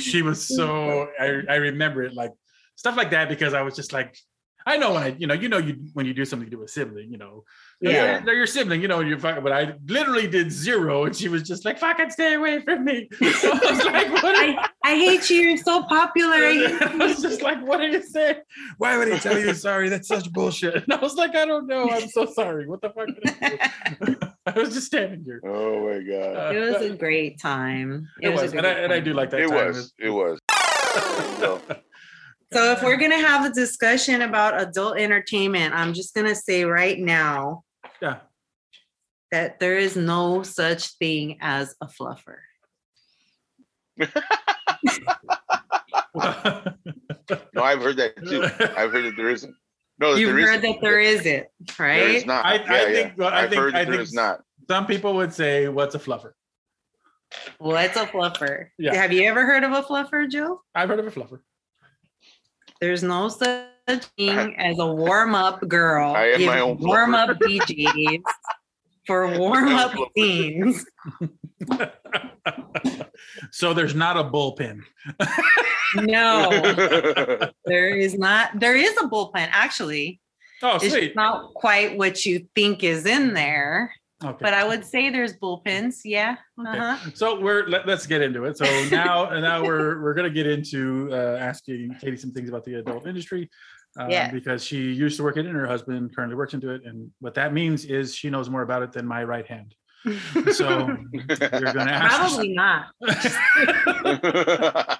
[0.00, 2.32] She was so I, I remember it like
[2.76, 4.16] stuff like that because I was just like
[4.66, 6.68] I know when I you know you know you when you do something to a
[6.68, 7.44] sibling you know
[7.82, 8.20] Yeah.
[8.20, 11.42] they're your sibling you know you're fucking but I literally did zero and she was
[11.42, 15.28] just like fucking stay away from me So I was like what I, I hate
[15.30, 15.40] you.
[15.42, 16.36] You're so popular.
[16.36, 18.36] I was just like what are you saying
[18.78, 21.66] why would he tell you sorry that's such bullshit and I was like I don't
[21.66, 23.70] know I'm so sorry what the fuck did I,
[24.04, 24.16] do?
[24.46, 28.08] I was just standing here Oh my god, uh, It was a great time.
[28.20, 29.66] it, was, a and I, and I do like that it time.
[29.68, 30.38] was, it was.
[31.38, 31.60] So,
[32.52, 36.98] So if we're gonna have a discussion about adult entertainment, I'm just gonna say right
[36.98, 37.64] now
[38.02, 38.18] yeah
[39.30, 42.36] that there is no such thing as a fluffer.
[47.54, 48.42] no, I've heard that too.
[48.76, 49.54] I've heard that there isn't.
[49.98, 50.72] No, You've there heard isn't.
[50.72, 51.46] that there isn't,
[51.78, 51.98] right?
[51.98, 52.26] There is right?
[52.26, 52.44] not.
[52.44, 52.92] I- I yeah, yeah.
[52.92, 54.40] think- well, I I've think- heard I that there think- is not.
[54.68, 56.32] some people would say what's a fluffer
[57.58, 58.66] What's a fluffer?
[58.78, 58.94] Yeah.
[58.94, 60.60] Have you ever heard of a fluffer, Joe?
[60.74, 61.40] I've heard of a fluffer
[62.82, 66.12] There's no such thing as a warm up girl.
[66.16, 68.22] I am my own warm up DJs
[69.06, 70.06] for warm up fluffer.
[70.16, 70.86] scenes.
[73.50, 74.80] so there's not a bullpen.
[75.96, 76.48] No,
[77.64, 78.58] there is not.
[78.58, 80.20] There is a bullpen actually.
[80.62, 81.16] Oh, It's sweet.
[81.16, 83.92] not quite what you think is in there,
[84.24, 84.38] Okay.
[84.40, 86.00] but I would say there's bullpens.
[86.04, 86.36] Yeah.
[86.58, 86.96] Uh-huh.
[87.14, 88.56] so we're let, us get into it.
[88.56, 92.74] So now now we're we're gonna get into uh, asking Katie some things about the
[92.76, 93.50] adult industry.
[93.98, 94.30] Um, Yeah.
[94.30, 96.82] because she used to work in it and her husband currently works into it.
[96.86, 99.74] And what that means is she knows more about it than my right hand.
[100.52, 102.86] So you're gonna ask Probably not.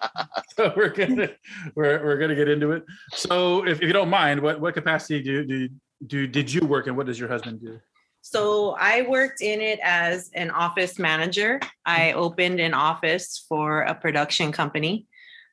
[0.56, 1.28] so we're gonna
[1.74, 2.84] we're, we're gonna get into it.
[3.14, 5.68] So if, if you don't mind, what what capacity do do
[6.06, 6.94] do did you work in?
[6.94, 7.80] What does your husband do?
[8.22, 11.60] So I worked in it as an office manager.
[11.84, 15.06] I opened an office for a production company.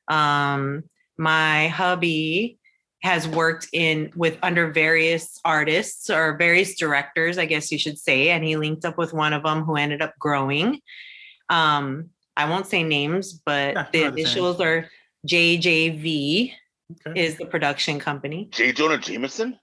[0.08, 0.84] Um,
[1.18, 2.60] my hubby
[3.02, 8.30] has worked in with under various artists or various directors, I guess you should say,
[8.30, 10.80] and he linked up with one of them who ended up growing.
[11.50, 14.90] Um, I won't say names, but Yeah, the no, the initials are
[15.28, 16.54] JJV
[17.06, 17.24] Okay.
[17.24, 18.48] is the production company.
[18.52, 18.72] J.
[18.72, 19.60] Jonah Jameson?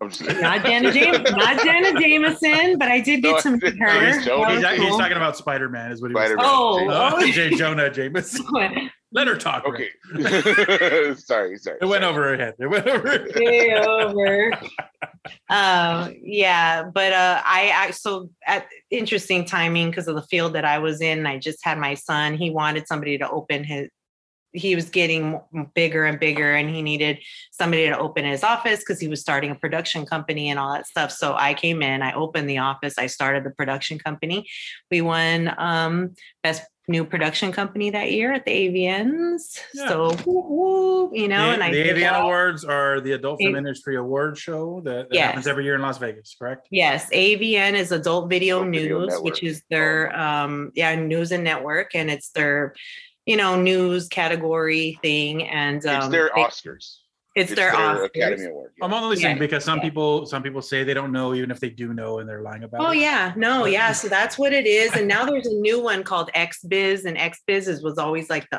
[0.00, 0.40] I'm just kidding.
[0.42, 3.86] Not Jenna James, not Jenna Jameson, but I did get to I meet didn't her.
[3.86, 4.54] know he's That joking.
[4.56, 6.24] was He's, he's talking about Spider Man, is what he was.
[6.24, 6.46] Spider-Man.
[6.48, 7.26] Oh, Uh, oh.
[7.30, 7.50] J.
[7.50, 8.44] Jonah Jameson.
[9.12, 9.66] Let her talk.
[9.66, 9.92] Rick.
[10.14, 11.14] Okay.
[11.14, 11.78] sorry, sorry.
[11.80, 12.54] It went over her head.
[12.58, 13.08] It went over.
[13.08, 14.52] her- way over.
[15.48, 20.64] Um, yeah, but uh, I act so at interesting timing because of the field that
[20.64, 21.26] I was in.
[21.26, 22.34] I just had my son.
[22.34, 23.88] He wanted somebody to open his.
[24.56, 25.40] He was getting
[25.74, 27.18] bigger and bigger, and he needed
[27.50, 30.86] somebody to open his office because he was starting a production company and all that
[30.86, 31.12] stuff.
[31.12, 34.48] So I came in, I opened the office, I started the production company.
[34.90, 39.58] We won um, best new production company that year at the AVNs.
[39.74, 39.88] Yeah.
[39.88, 42.22] So woo, woo, you know, the and I the did AVN well.
[42.22, 45.26] Awards are the Adult Film A- Industry Award show that, that Yes.
[45.26, 46.68] happens every year in Las Vegas, correct?
[46.70, 49.24] Yes, AVN is Adult Video Adult News, Network.
[49.24, 52.72] which is their um yeah, news and network and it's their
[53.26, 56.98] you know, news category thing and um It's their they- Oscars.
[57.34, 58.04] it's, their, Oscars.
[58.06, 58.70] Academy Award.
[58.78, 58.84] yeah.
[58.86, 59.40] I'm only saying Yeah.
[59.40, 59.84] because some Yeah.
[59.88, 62.62] people some people say they don't know, even if they do know, and they're lying
[62.64, 62.98] about Oh it.
[62.98, 63.92] yeah, no, yeah.
[64.00, 64.92] So that's what it is.
[64.96, 68.58] And now there's a new one called XBiz, and XBiz is was always like the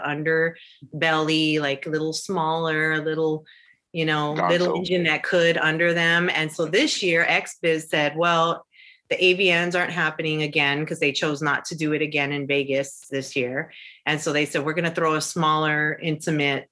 [0.93, 3.45] underbelly, like a little smaller, a little,
[3.93, 4.49] you know, Gonzo.
[4.49, 6.29] little engine that could under them.
[6.33, 8.65] And so this year, XBiz said, well,
[9.09, 13.05] the AVNs aren't happening again because they chose not to do it again in Vegas
[13.09, 13.71] this year.
[14.07, 16.69] And so they said, we're going to throw a smaller, intimate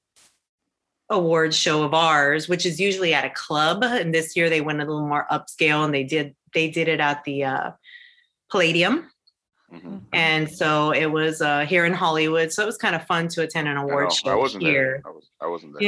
[1.09, 3.83] awards show of ours, which is usually at a club.
[3.83, 7.01] And this year they went a little more upscale and they did they did it
[7.01, 7.71] at the uh,
[8.49, 9.11] Palladium.
[9.71, 10.03] Mhm.
[10.13, 12.53] And so it was uh, here in Hollywood.
[12.53, 14.63] So it was kind of fun to attend an I, award know, show I wasn't
[14.63, 15.01] here.
[15.03, 15.11] there.
[15.11, 15.83] I was I wasn't there.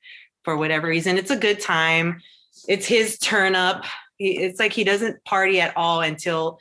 [0.44, 1.16] for whatever reason.
[1.16, 2.20] It's a good time.
[2.68, 3.84] It's his turn up.
[4.18, 6.58] It's like he doesn't party at all until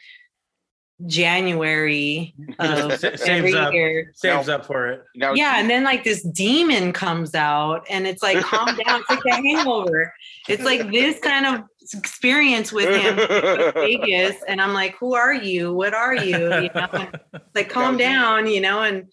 [1.08, 3.74] January of saves every up.
[3.74, 4.12] year.
[4.16, 5.04] Saves up for it.
[5.16, 9.10] Now, Yeah, and then like this demon comes out, and it's like calm down, it's
[9.10, 10.14] like a hangover.
[10.48, 15.34] It's like this kind of experience with him in Vegas, and I'm like, who are
[15.34, 15.74] you?
[15.74, 16.38] What are you?
[16.38, 17.08] You know,
[17.54, 19.08] like calm down, you know, and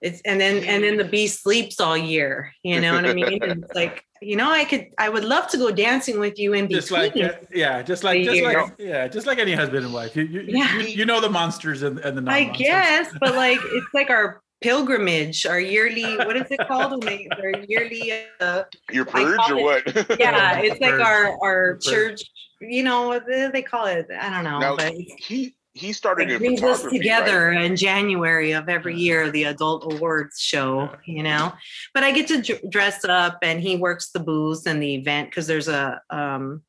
[0.00, 2.52] it's and then and then the beast sleeps all year.
[2.62, 3.42] You know what I mean?
[3.42, 6.52] And it's like you know, I could, I would love to go dancing with you
[6.54, 7.24] in Just between.
[7.24, 10.16] like uh, yeah, just like just like yeah, just like any husband and wife.
[10.16, 10.76] You you, Yeah.
[10.78, 14.10] you, you know the monsters and, and the non I guess, but like it's like
[14.10, 16.16] our pilgrimage, our yearly.
[16.16, 17.04] What is it called?
[17.04, 18.12] Our yearly.
[18.40, 19.86] Uh, Your purge call or what?
[20.18, 21.00] yeah, it's like Purge.
[21.00, 21.84] our our Purge.
[21.84, 22.22] church.
[22.60, 24.08] You know what do they call it?
[24.20, 27.64] I don't know, Now, but he he started it in brings us photography, together right?
[27.64, 31.52] in January of every year, the adult awards show, you know.
[31.94, 35.30] But I get to dr- dress up and he works the booth and the event
[35.30, 36.62] because there's a um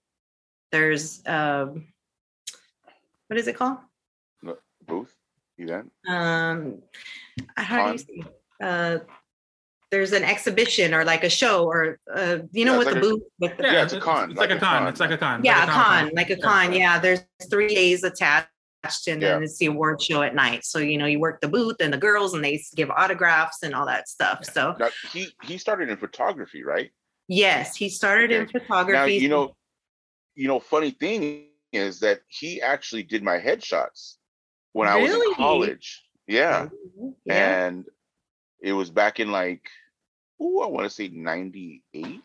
[0.71, 1.87] there's um
[3.27, 3.77] what is it called?
[4.87, 5.13] Booth
[5.57, 5.91] event.
[6.07, 6.81] Um
[7.55, 7.97] how do you Con?
[7.99, 8.23] say
[8.61, 8.97] uh
[9.91, 13.01] there's an exhibition or like a show or uh you know Yeah, with it's the
[13.01, 14.87] booth with the Yeah, it's a con, It's like, a con.
[14.87, 15.43] It's like a con.
[15.43, 16.73] yeah, a con, like a con.
[16.73, 18.49] Yeah, there's three days attached,
[18.83, 19.43] and then Yeah.
[19.43, 20.63] it's the award show at night.
[20.63, 23.73] So you know, you work the booth and the girls, and they give autographs and
[23.75, 24.45] all that stuff.
[24.45, 26.91] So Now he he started in photography, right?
[27.27, 29.17] yes, he started in photography.
[29.17, 29.55] Now you know,
[30.35, 34.15] you know, funny thing is that he actually did my headshots
[34.73, 36.03] when I was in college.
[36.27, 36.69] Yeah,
[37.25, 37.85] yeah, and
[38.61, 39.67] it was back in like,
[40.39, 42.21] oh, I want to say 98,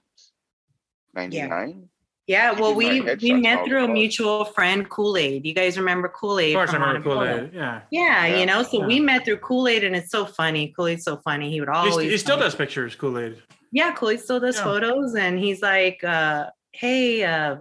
[1.14, 1.88] 99.
[2.26, 2.52] Yeah.
[2.52, 5.44] Well, we we met through a mutual friend, Kool Aid.
[5.46, 6.54] You guys remember Kool Aid?
[6.54, 7.50] Of course, I remember Kool Aid.
[7.54, 7.80] Yeah.
[7.90, 8.38] Yeah, Yeah.
[8.40, 8.86] you know, so Yeah.
[8.86, 10.72] we met through Kool Aid, and it's so funny.
[10.76, 11.50] Kool Aid's so funny.
[11.50, 12.94] He would He, always st- he still does pictures.
[12.94, 13.42] Kool Aid.
[13.72, 14.64] yeah, Kool Aid still does Yeah.
[14.64, 17.56] photos, and he's like, uh, "Hey, uh,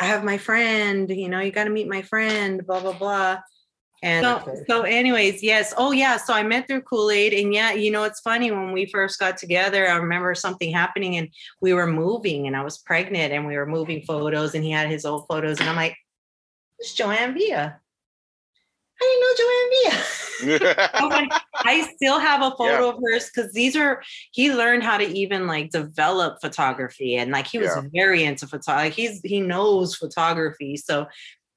[0.00, 1.10] I have my friend.
[1.10, 3.38] You know, you got to meet my friend." Blah blah blah.
[4.02, 5.74] And so, so, anyways, yes.
[5.76, 6.18] Oh, yeah.
[6.18, 9.18] So I met through Kool Aid, and yeah, you know, it's funny when we first
[9.18, 9.88] got together.
[9.88, 11.28] I remember something happening, and
[11.60, 14.88] we were moving, and I was pregnant, and we were moving photos, and he had
[14.88, 15.96] his old photos, and I'm like,
[16.78, 17.80] "It's Joanne Villa."
[19.00, 20.04] I didn't know Joanne Villa.
[21.00, 24.96] Oh my- I still have a photo of hers because these are he learned how
[24.96, 27.82] to even like develop photography and like he was Yeah.
[27.92, 29.02] very into photography.
[29.02, 31.06] He's he knows photography, so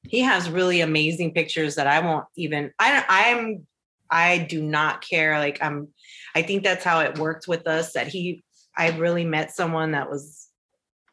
[0.03, 2.71] he has really amazing pictures that I won't even.
[2.79, 3.67] I I'm
[4.09, 5.37] I do not care.
[5.39, 5.89] Like I'm.
[6.35, 7.93] I think that's how it worked with us.
[7.93, 8.43] That he
[8.77, 10.47] I really met someone that was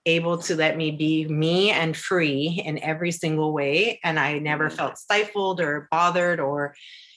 [0.07, 4.71] able to let me be me and free in every single way and i never
[4.71, 4.73] Mhm.
[4.77, 6.75] felt stifled or bothered or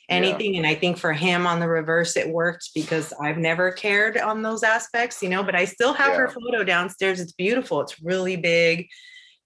[0.09, 0.15] Yeah.
[0.17, 4.17] anything and i think for him on the reverse it worked because i've never cared
[4.17, 8.01] on those aspects you know but i still have her photo downstairs it's beautiful it's
[8.01, 8.89] really big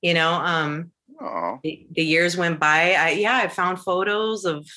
[0.02, 0.92] you know um
[1.64, 4.68] The, the years went by i yeah i found photos of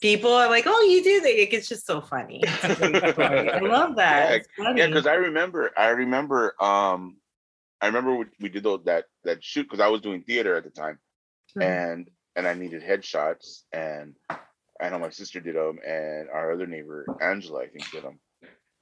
[0.00, 3.50] people i'm like oh you do that it's just so funny It's a great story.
[3.50, 4.80] i love that Yeah, funny.
[4.80, 7.16] Yeah, because I remember, I remember, um,
[7.80, 10.64] I remember we, we did those, that that shoot because I was doing theater at
[10.64, 10.98] the time,
[11.56, 11.62] Mhm.
[11.62, 14.14] and and I needed headshots, and
[14.80, 18.18] I know my sister did them, and our other neighbor Angela, I think, did them,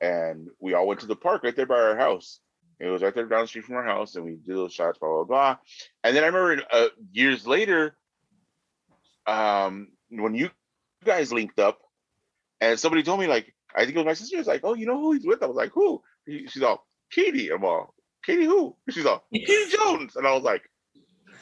[0.01, 2.41] and we all went to the park right there by our house.
[2.81, 4.99] It was right there down the street from our house, and we did those shots,
[4.99, 5.57] blah blah blah.
[6.03, 7.97] And then I remember uh, years later,
[9.27, 10.51] um, when you
[11.05, 11.79] guys linked up,
[12.61, 14.87] and somebody told me like, I think it was my sister was like, "Oh, you
[14.87, 18.77] know who he's with?" I was like, "Who?" She's all, "Katie." I'm all, "Katie who?"
[18.91, 20.63] She's all, "Katie Jones," and I was like,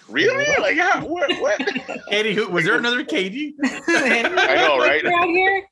[0.09, 0.47] "Really?
[0.61, 1.31] Like, yeah, what?
[1.41, 1.61] what?
[2.09, 3.55] Katie, who was there another Katie?
[3.65, 4.23] I
[4.57, 5.05] know, right?
[5.05, 5.67] Out here.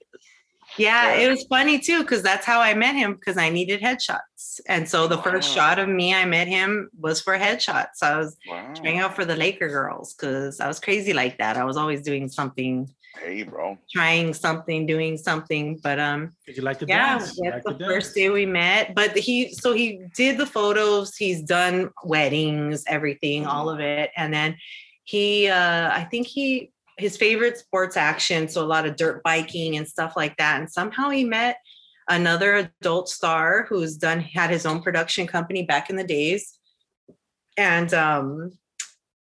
[0.81, 1.27] Yeah, Yeah.
[1.27, 4.89] it was funny too because that's how I met him because I needed headshots, and
[4.89, 8.03] so the first shot of me I met him was for headshots.
[8.03, 8.73] I was Wow.
[8.81, 11.57] trying out for the Laker girls because I was crazy like that.
[11.57, 12.89] I was always doing something,
[13.23, 13.77] Hey, bro.
[13.97, 15.65] trying something, doing something.
[15.87, 17.37] But um, Did you like to yeah, dance?
[17.37, 18.15] You that's like the to first dance?
[18.15, 18.95] day we met.
[18.95, 21.17] But he, so he did the photos.
[21.17, 24.57] He's done weddings, everything, all of it, and then
[25.05, 29.77] he, uh, I think he his favorite sports action, so a lot of dirt biking
[29.77, 30.61] and stuff like that.
[30.61, 31.57] And somehow he met
[32.09, 36.59] another adult star who's done had his own production company back in the days,
[37.57, 38.53] and um,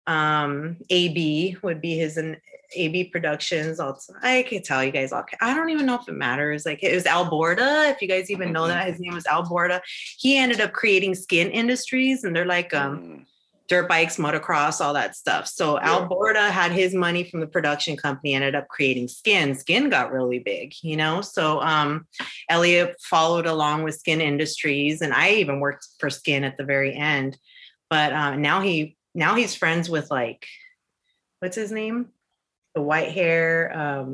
[0.08, 2.38] um, AB would be his an
[2.76, 3.80] AB Productions.
[3.80, 5.24] I'll, I can tell you guys all.
[5.42, 6.66] I don't even know if it matters.
[6.66, 7.92] Like it was Al Borda.
[7.92, 9.82] If you guys even know that his name was Al Borda,
[10.18, 13.26] he ended up creating Skin Industries, and they're like um Mm.
[13.68, 15.48] Dirt bikes, motocross, all that stuff.
[15.48, 16.08] So Al Yeah.
[16.08, 19.56] Borda had his money from the production company, ended up creating Skin.
[19.56, 21.22] Skin got really big, you know.
[21.22, 22.08] So um,
[22.50, 26.96] Elliot followed along with Skin Industries, and I even worked for Skin at the very
[26.96, 27.38] end.
[27.90, 30.46] But uh, now he now he's friends with like,
[31.40, 32.10] what's his name?
[32.76, 33.76] The white hair.
[33.76, 34.14] Um,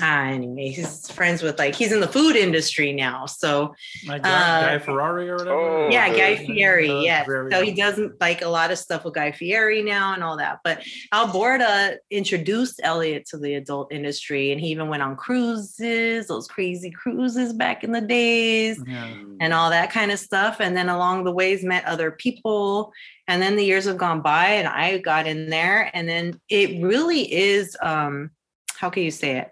[0.00, 3.26] ah, anyway, he's friends with like he's in the food industry now.
[3.26, 3.74] So
[4.06, 5.86] Like Guy, Uh, Guy Ferrari or whatever.
[5.86, 6.90] Oh, yeah, Guy Fieri.
[6.90, 7.26] Uh, Yes.
[7.26, 7.50] Fieri.
[7.52, 10.58] So he doesn't like a lot of stuff with Guy Fieri now and all that.
[10.64, 10.82] But
[11.12, 16.46] Al Borda introduced Elliot to the adult industry, and he even went on cruises, those
[16.46, 19.14] crazy cruises back in the days, Yeah.
[19.40, 20.60] And all that kind of stuff.
[20.60, 22.92] And then along the ways, met other people.
[23.28, 26.82] And then the years have gone by, and I got in there, and then it
[26.82, 27.76] really is.
[27.82, 28.30] um
[28.76, 29.50] How can you say it?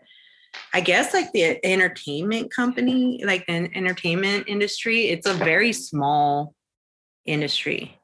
[0.75, 6.53] I guess like the entertainment company, like the entertainment industry, it's a very small
[7.25, 7.97] industry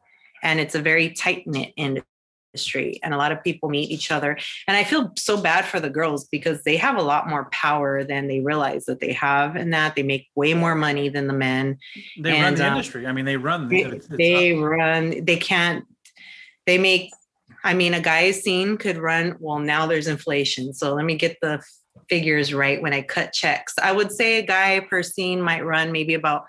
[0.42, 3.00] and it's a very tight knit industry.
[3.02, 4.38] And a lot of people meet each other.
[4.68, 8.04] And I feel so bad for the girls because they have a lot more power
[8.04, 11.32] than they realize that they have, and that they make way more money than the
[11.32, 11.76] men.
[12.18, 13.06] They run the uh, industry.
[13.06, 13.68] I mean, they run.
[13.68, 15.84] They, it's- it's they run, they can't,
[16.66, 17.10] they make,
[17.64, 20.72] I mean, a guy's scene could run, well, now there's inflation.
[20.72, 21.62] So let me get the
[22.10, 23.72] figures right when I cut checks.
[23.80, 26.44] I would say a guy per scene might run maybe about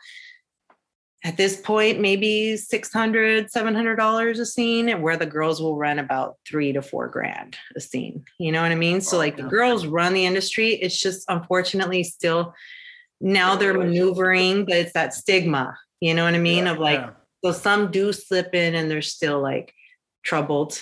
[1.23, 6.37] at this point, maybe 600 $700 a scene, and where the girls will run about
[6.47, 8.25] three to four grand a scene.
[8.39, 9.01] You know what I mean?
[9.01, 10.71] So, Oh, like the girls run the industry.
[10.73, 12.55] It's just unfortunately still
[13.21, 15.77] now they're maneuvering, but it's that stigma.
[15.99, 16.65] You know what I mean?
[16.65, 17.11] Yeah, of like, yeah.
[17.45, 19.75] so some do slip in and they're still like
[20.23, 20.81] troubled,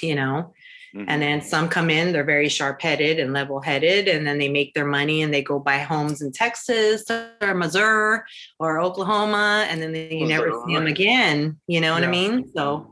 [0.00, 0.54] you know?
[0.94, 1.04] Mhm.
[1.06, 4.48] And then some come in, they're very sharp headed and level headed, and then they
[4.48, 8.20] make their money and they go buy homes in Texas or Missouri
[8.58, 11.58] or Oklahoma, and then they, you never see them again.
[11.66, 12.50] You know what I mean?
[12.54, 12.90] So,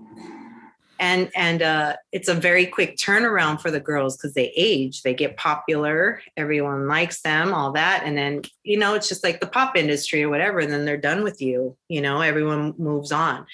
[1.01, 5.15] and and uh, it's a very quick turnaround for the girls because they age, they
[5.15, 9.47] get popular, everyone likes them, all that, and then you know it's just like the
[9.47, 10.61] pop industry or whatever.
[10.61, 11.77] And then they're done with you.
[11.89, 13.47] You know, everyone moves on.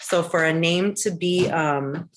[0.00, 2.08] So for a name to be um,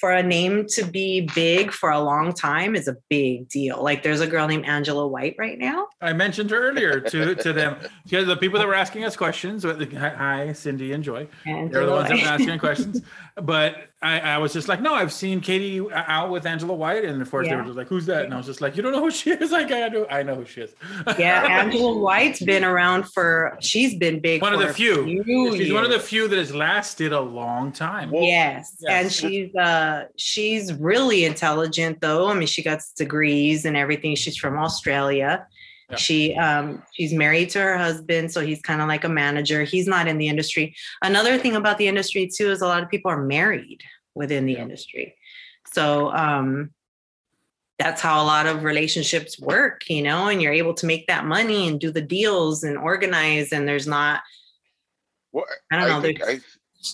[0.00, 3.82] for a name to be big for a long time is a big deal.
[3.82, 5.88] Like there's a girl named Angela White right now.
[6.00, 9.64] I mentioned her earlier to to them because the people that were asking us questions.
[9.64, 11.26] Hi, Cindy and Joy.
[11.44, 13.02] They're the Angela ones that were asking questions.
[13.40, 17.20] But I, I was just like, no, I've seen Katie out with Angela White, and
[17.20, 17.56] of course they Yeah.
[17.56, 18.26] were just like, who's that?
[18.26, 19.50] And I was just like, you don't know who she is?
[19.58, 20.06] Like I do.
[20.08, 20.74] I know who she is.
[21.18, 23.56] yeah, Angela White's been around for.
[23.60, 24.40] She's been big.
[24.40, 25.04] one of the a few.
[25.24, 28.12] few She's one of the few that has lasted a long time.
[28.12, 28.76] Well, yes.
[28.80, 28.88] Yes.
[29.02, 32.28] and she's uh she's really intelligent though.
[32.28, 34.14] I mean, she got degrees and everything.
[34.14, 35.46] She's from Australia.
[35.90, 35.96] Yeah.
[35.96, 39.64] She um she's married to her husband, so he's kind of like a manager.
[39.64, 40.74] He's not in the industry.
[41.02, 43.80] Another thing about the industry too is a lot of people are married
[44.14, 44.62] within the Yeah.
[44.62, 45.16] industry.
[45.72, 46.70] So um
[47.78, 51.24] that's how a lot of relationships work, you know, and you're able to make that
[51.24, 54.20] money and do the deals and organize and there's not
[55.32, 56.44] Well, I don't know, think, there's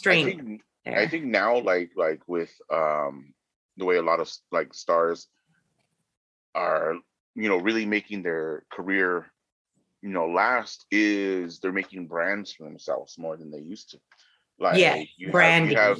[0.06, 0.98] I, I think there.
[0.98, 3.32] I think now, like like with um
[3.76, 5.26] the way a lot of like stars
[6.54, 6.94] are,
[7.34, 9.26] you know, really making their career,
[10.02, 14.00] you know, last is they're making brands for themselves more than they used to.
[14.58, 15.98] Like Yeah, you have, you have,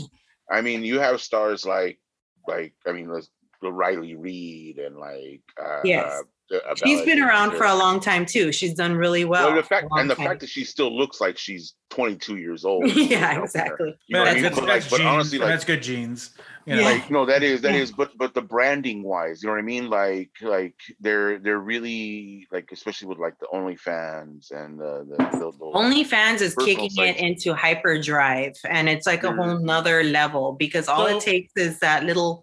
[0.51, 1.99] I mean, you have stars like
[2.47, 3.31] like I mean, let's
[3.63, 6.23] the Riley Reid and like uh, Yes.
[6.51, 8.53] The- She's Bella been around for a long time too.
[8.53, 9.49] She's done really well.
[9.49, 10.27] Well, the fact and the time.
[10.27, 12.91] fact that she still looks like she's 22 years old.
[12.95, 13.95] yeah, exactly.
[14.07, 14.43] You know what I that's, mean?
[14.43, 16.31] that's, But, like, but genes, honestly, like, that's good genes.
[16.67, 16.87] You know, Yeah.
[16.89, 17.81] like, like no that is that Yeah.
[17.81, 21.59] is but but the branding wise you know what i mean like like they're they're
[21.59, 26.67] really like especially with like the onlyfans and the the, the, the OnlyFans is Personal
[26.67, 27.21] kicking it sites.
[27.21, 29.39] into hyperdrive, and it's like a mm-hmm.
[29.41, 32.43] whole nother level because all So- it takes is that little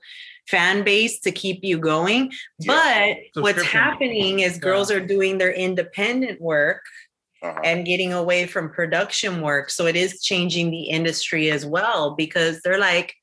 [0.51, 2.31] fan base to keep you going.
[2.59, 3.15] Yeah.
[3.33, 6.81] But what's happening is girls are doing their independent work
[7.43, 7.59] Uh-huh.
[7.63, 9.71] and getting away from production work.
[9.71, 13.15] So it is changing the industry as well because they're like,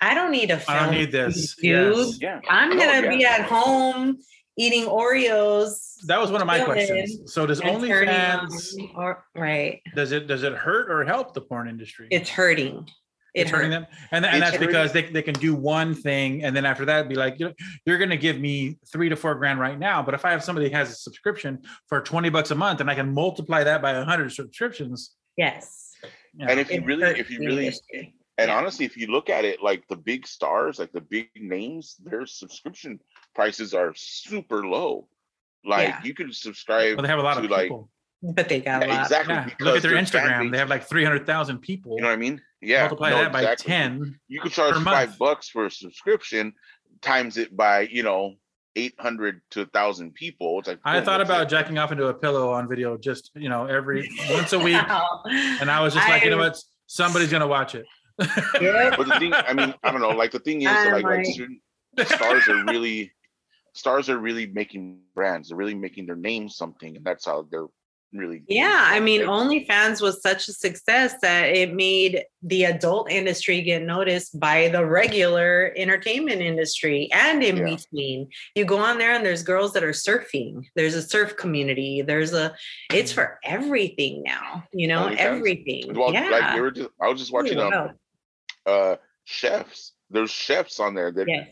[0.00, 0.76] I don't need a film.
[0.78, 1.54] I don't need this.
[1.54, 1.96] dude.
[1.96, 2.18] Yes.
[2.20, 2.40] Yeah.
[2.48, 3.16] I'm No, gonna yeah.
[3.16, 4.18] be at home
[4.58, 5.94] eating Oreos.
[6.06, 7.32] That was one of my questions.
[7.32, 9.80] So does OnlyFans on- Or, right.
[9.94, 12.08] does it does it hurt or help the porn industry?
[12.10, 12.86] It's hurting.
[13.34, 16.54] It it's hurting them, and, and that's because they, they can do one thing, and
[16.54, 17.54] then after that, be like, you know,
[17.84, 20.44] you're going to give me three to four grand right now, but if I have
[20.44, 23.82] somebody who has a subscription for twenty bucks a month, and I can multiply that
[23.82, 25.90] by a hundred subscriptions, Yes.
[26.38, 26.46] yeah.
[26.48, 27.66] And if you It really, if you really,
[28.38, 28.56] and Yeah.
[28.56, 32.26] honestly, if you look at it, like the big stars, like the big names, their
[32.26, 33.00] subscription
[33.34, 35.08] prices are super low.
[35.64, 36.00] Like Yeah.
[36.04, 37.90] you could subscribe well, they have a lot to of like people.
[38.32, 39.02] But they got a lot.
[39.02, 39.34] exactly.
[39.34, 41.96] Yeah, look at their Instagram; base- they have like three hundred thousand people.
[41.96, 42.40] You know what I mean?
[42.62, 42.80] Yeah.
[42.82, 43.66] Multiply no, that by exactly.
[43.70, 44.18] ten.
[44.28, 45.18] You could charge five month.
[45.18, 46.54] bucks for a subscription,
[47.02, 48.36] times it by you know
[48.76, 50.58] eight hundred to a thousand people.
[50.58, 51.48] It's like I thought about it.
[51.48, 55.70] jacking off into a pillow on video, just you know, every once a week, and
[55.70, 56.58] I was just like, you know what?
[56.86, 57.84] Somebody's gonna watch it.
[58.60, 58.96] Yep.
[58.96, 60.10] But the thing, I mean, I don't know.
[60.10, 61.60] Like the thing is, I'm like, like like- certain
[62.04, 63.12] stars are really,
[63.74, 65.48] stars are really making brands.
[65.48, 67.66] They're really making their name something, and that's how they're
[68.14, 68.42] really.
[68.48, 69.22] Yeah, I mean?
[69.22, 74.84] OnlyFans was such a success that it made the adult industry get noticed by the
[74.86, 77.74] regular entertainment industry and in Yeah.
[77.76, 78.28] between.
[78.54, 80.64] You go on there and there's girls that are surfing.
[80.76, 82.02] There's a surf community.
[82.02, 82.54] There's a
[82.92, 85.16] it's for everything now, you know, OnlyFans.
[85.16, 85.94] everything.
[85.94, 86.28] Well, yeah.
[86.30, 87.90] like they were just, I was just watching um, Wow.
[88.66, 89.92] uh, chefs.
[90.10, 91.48] There's chefs on there that yes.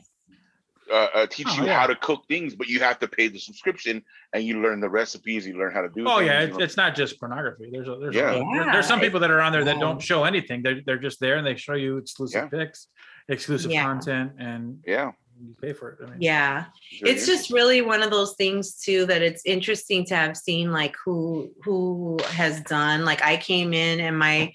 [0.93, 1.81] Uh, uh, teach Oh, you yeah.
[1.81, 4.03] how to cook things, but you have to pay the subscription,
[4.35, 5.47] and you learn the recipes.
[5.47, 6.05] You learn how to do.
[6.07, 7.71] Oh things, yeah, it's, it's not just pornography.
[7.73, 8.33] There's a, there's a- Yeah.
[8.55, 10.63] there- there's some people that are on there that don't show anything.
[10.63, 12.59] They're they're just there and they show you exclusive Yeah.
[12.59, 12.89] pics,
[13.29, 13.85] exclusive Yeah.
[13.85, 15.13] content, and yeah.
[15.41, 15.99] you pay for it.
[16.07, 16.67] I mean, Yeah.
[17.01, 20.71] very it's just really one of those things too that it's interesting to have seen
[20.73, 24.53] like who who has done like i came in and my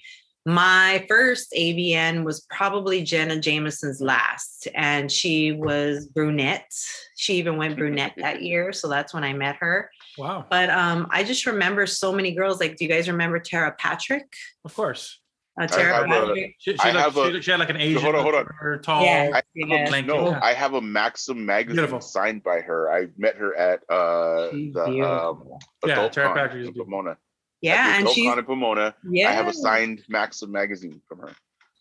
[0.48, 6.72] my first avn was probably jenna jameson's last and she was brunette
[7.16, 10.46] she even went brunette that year so that's when i met her Wow.
[10.48, 14.26] but um i just remember so many girls like do you guys remember tera patrick
[14.64, 15.20] Of course.
[15.60, 18.00] uh, tera patrick She, she, I looked- have a- she, she had like an Asian,
[18.02, 18.46] hold on, hold on.
[18.58, 19.04] her tall.
[19.04, 19.88] yeah, I- yeah.
[19.88, 20.40] Blank- No, Yeah.
[20.42, 22.00] I have a Maxim magazine Beautiful.
[22.00, 22.90] signed by her.
[22.90, 25.44] I met her at uh She's the um.
[25.84, 26.84] Yeah, adult Tara con Patrick is in beautiful.
[26.84, 27.16] Pomona.
[27.64, 28.94] At yeah and adult she's con in Pomona.
[29.10, 31.28] yeah I have a signed Maxim magazine from her.
[31.28, 31.32] I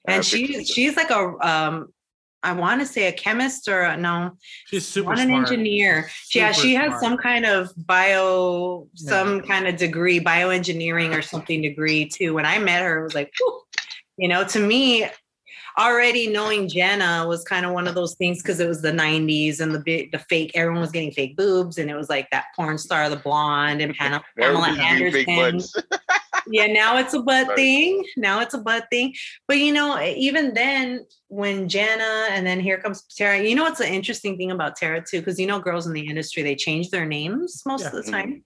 [0.07, 1.87] and have she she's like a um
[2.43, 5.49] I want to say a chemist or a, no, She's super not an smart.
[5.49, 6.07] engineer.
[6.33, 7.01] yeah, Super she has smart.
[7.03, 9.09] some kind of bio, Yeah.
[9.09, 12.35] some kind of degree, bioengineering or something degree too.
[12.35, 13.61] When I met her, it was like, whew.
[14.17, 15.07] you know, to me,
[15.77, 19.59] already knowing Jenna was kind of one of those things because it was the 90s
[19.59, 22.45] and the big, the fake, everyone was getting fake boobs, and it was like that
[22.55, 25.81] porn star, the blonde, and Pam- Pamela Everybody's getting fake Anderson.
[26.49, 27.55] yeah now it's a butt Right.
[27.57, 29.13] thing now it's a butt thing.
[29.47, 33.81] But you know even then when jenna and then here comes tara you know what's
[33.81, 35.19] an interesting thing about tara too?
[35.19, 38.43] Because you know girls in the industry they change their names most of the time.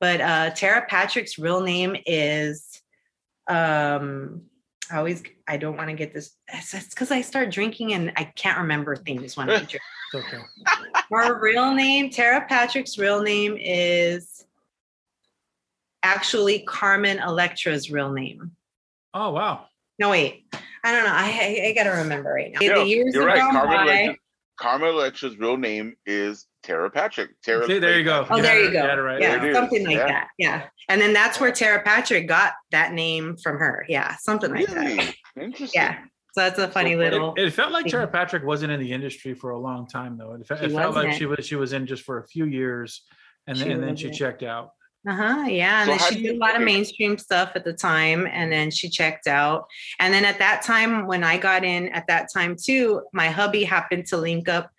[0.00, 2.66] But uh tera patrick's real name is
[3.48, 4.42] um
[4.92, 8.24] I always I don't want to get this it's because I start drinking and I
[8.24, 9.80] can't remember things when I drink.
[10.12, 10.42] It's okay.
[11.10, 14.44] Her real name, Tera Patrick's real name is
[16.02, 18.52] actually Carmen Electra's real name.
[19.14, 19.66] Oh wow.
[19.98, 20.44] No, wait.
[20.84, 21.12] I don't know.
[21.12, 22.60] I I, I gotta remember right now.
[22.60, 23.52] Yeah, the years You're have right.
[23.52, 23.92] gone Carmen by.
[23.92, 24.16] Electra,
[24.58, 27.30] Carmen Electra's real name is Tara Patrick.
[27.42, 27.66] Tara.
[27.66, 28.26] See, there you go.
[28.30, 28.82] Oh, You there you go.
[28.82, 29.20] you had it right.
[29.20, 30.06] Yeah, There something like Yeah.
[30.06, 30.28] that.
[30.38, 30.62] Yeah.
[30.88, 33.84] And then that's where Tera Patrick got that name from her.
[33.88, 35.14] Yeah, something like that.
[35.40, 35.80] Interesting.
[35.82, 35.98] Yeah.
[36.34, 36.96] So that's a funny funny.
[36.96, 37.34] little.
[37.34, 37.92] It, it felt like thing.
[37.92, 40.32] Tera Patrick wasn't in the industry for a long time though.
[40.34, 43.02] It, fe- it felt like she was she was in just for a few years,
[43.46, 44.70] and then, She and then she checked out.
[45.06, 45.46] Uh-huh.
[45.48, 45.82] Yeah.
[45.82, 48.28] And So then she did a lot of mainstream stuff at the time.
[48.30, 49.66] And then she checked out.
[49.98, 53.64] And then at that time, when I got in at that time too, my hubby
[53.64, 54.70] happened to link up.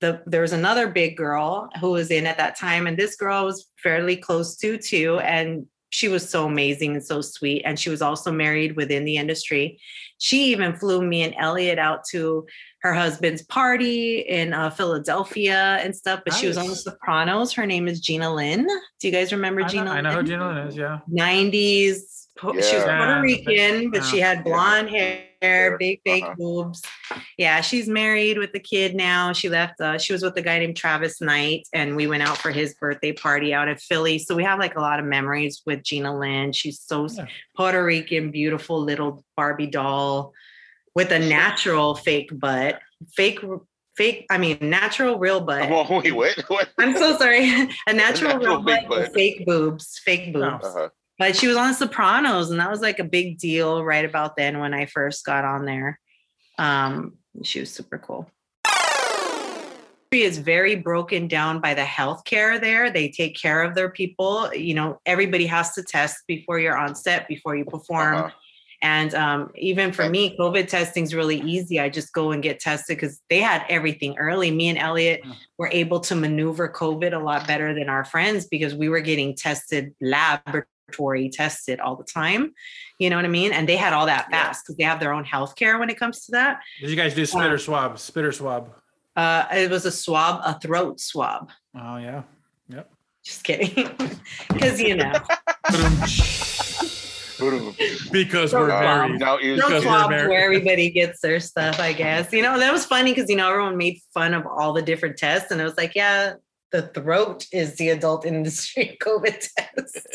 [0.00, 2.86] The, there was another big girl who was in at that time.
[2.86, 5.18] And this girl was fairly close to too.
[5.18, 7.62] And she was so amazing and so sweet.
[7.64, 9.80] And she was also married within the industry.
[10.18, 12.46] She even flew me and Elliot out to
[12.82, 16.20] her husband's party in uh, Philadelphia and stuff.
[16.24, 17.52] But she was on The Sopranos.
[17.52, 18.66] Her name is Gina Lynn.
[19.00, 19.84] Do you guys remember I Gina?
[19.86, 20.76] know, I know who Gina Lynn is.
[20.76, 21.00] Yeah.
[21.10, 21.98] 90s.
[22.38, 22.96] po- She was Yeah.
[22.96, 24.42] Puerto Yeah, Rican, but she had yeah.
[24.44, 26.34] blonde hair, Hair, big, big uh-huh.
[26.38, 26.82] boobs.
[27.38, 29.32] Yeah, she's married with a kid now.
[29.32, 32.38] She left, uh, she was with a guy named Travis Knight, and we went out
[32.38, 34.18] for his birthday party out in Philly.
[34.18, 36.52] So we have like a lot of memories with Gina Lynn.
[36.52, 37.26] She's so Yeah.
[37.56, 40.32] Puerto Rican, beautiful little Barbie doll
[40.94, 42.80] with a natural fake butt,
[43.14, 43.40] fake
[43.96, 44.26] fake.
[44.30, 45.68] I mean, natural real butt.
[45.70, 46.36] Oh, wait, what?
[46.48, 46.68] What?
[46.78, 47.48] I'm so sorry.
[47.86, 49.12] A natural, natural real butt, butt.
[49.14, 50.40] fake boobs, fake Oh.
[50.40, 50.66] boobs.
[50.66, 50.88] Uh-huh.
[51.18, 54.36] But she was on The Sopranos, and that was like a big deal right about
[54.36, 56.00] then when I first got on there.
[56.58, 58.28] Um, she was super cool.
[60.12, 62.88] Is very broken down by the healthcare there.
[62.88, 64.54] They take care of their people.
[64.54, 68.14] You know, everybody has to test before you're on set, before you perform.
[68.14, 68.30] Uh-huh.
[68.80, 71.80] And um, even for me, COVID testing is really easy.
[71.80, 74.52] I just go and get tested because they had everything early.
[74.52, 75.34] Me and Elliot Mm.
[75.58, 79.34] were able to maneuver COVID a lot better than our friends because we were getting
[79.34, 79.94] tested,
[80.84, 82.52] laboratory tested all the time.
[82.98, 83.52] You know what I mean?
[83.52, 86.24] And they had all that fast because they have their own healthcare when it comes
[86.26, 86.60] to that.
[86.80, 87.98] Did you guys do spitter or swab?
[87.98, 88.70] Spitter swab?
[89.16, 91.50] Uh, it was a swab, a throat swab.
[91.76, 92.22] Oh yeah.
[92.68, 92.90] Yep.
[93.24, 93.90] Just kidding.
[94.52, 95.12] Because, you know,
[98.12, 101.80] because So, we're um, very Now is Because we're swab where everybody gets their stuff,
[101.80, 102.32] I guess.
[102.32, 105.18] You know, that was funny because, you know, everyone made fun of all the different
[105.18, 105.50] tests.
[105.50, 106.34] And it was like, yeah,
[106.74, 110.08] the throat is the adult industry COVID test.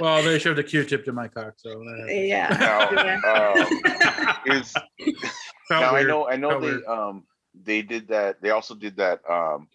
[0.00, 2.56] well, they shoved a Q-tip to my cock, so that yeah.
[2.60, 2.90] now
[4.44, 4.46] Yeah.
[4.46, 4.72] um, is
[5.70, 6.84] now I know I know Felt they weird.
[6.86, 7.24] um
[7.68, 9.66] they did that they also did that um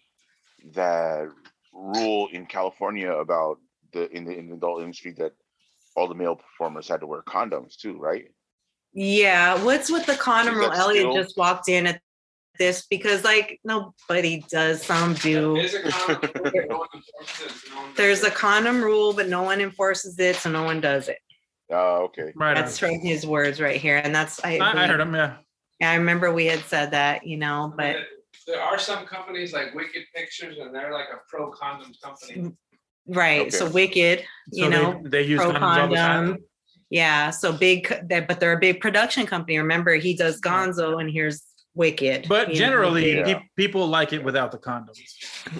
[0.74, 1.28] that
[1.74, 3.58] rule in California about
[3.92, 5.34] the in the in the adult industry that
[5.98, 8.32] all the male performers had to wear condoms too, right?
[8.94, 10.72] Yeah, what's with the condom rule?
[10.72, 12.02] Elliot still- just walked in at
[12.60, 15.56] this because like nobody does, some do.
[15.56, 18.36] There's a condom rule, but no one enforces it, no one There's does a it.
[18.36, 21.18] condom rule, but no one enforces it, so no one does it.
[21.72, 22.32] Oh, okay.
[22.36, 22.50] right.
[22.50, 22.56] on.
[22.56, 24.58] That's from his words right here, and that's I.
[24.58, 25.14] I, I heard him.
[25.16, 25.38] Yeah.
[25.82, 27.96] I remember we had said that, you know, but
[28.46, 32.52] There are some companies like Wicked Pictures and they're like a pro condom company.
[33.08, 33.54] right.
[33.54, 36.26] So wicked, you So know, they, they use pro condoms all the time.
[36.26, 36.44] condom.
[36.90, 39.58] Yeah, so big, but they're a big production company.
[39.60, 41.44] Remember, he does Gonzo, and here's
[41.76, 42.28] Wicked.
[42.28, 45.00] But you know, generally, pe- people like it without the condoms.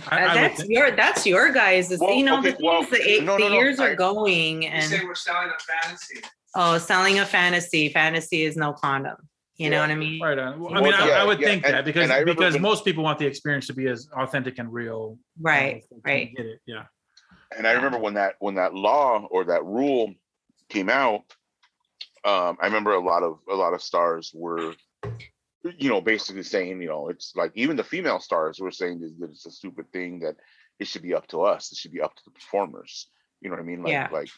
[0.10, 1.96] I, Uh, that's your that's your guys.
[2.00, 3.96] Well, you know, okay, the well, the, eight, no, the no, no, years are I-
[3.96, 6.22] going, You and say we're selling a fantasy.
[6.56, 7.90] oh, selling a fantasy.
[7.90, 9.16] Fantasy is no condom.
[9.58, 10.22] You know what I mean?
[10.22, 10.60] Right on.
[10.60, 12.40] Well, I mean, I, yeah, I would yeah, think and- that because and I remember
[12.40, 15.18] because when- most people want the experience to be as authentic and real.
[15.40, 16.36] Right, as they can right.
[16.36, 16.60] Get it.
[16.66, 16.86] Yeah.
[17.56, 20.14] And I remember when that when that law or that rule
[20.70, 21.22] came out,
[22.26, 24.74] um, I remember a lot of a lot of stars were,
[25.80, 29.30] you know, basically saying, you know, it's like even the female stars were saying that,
[29.30, 30.36] it's a stupid thing that
[30.80, 31.72] it should be up to us.
[31.72, 33.08] It should be up to the performers.
[33.42, 33.84] You know what I mean?
[33.84, 34.10] Like Yeah.
[34.12, 34.30] like.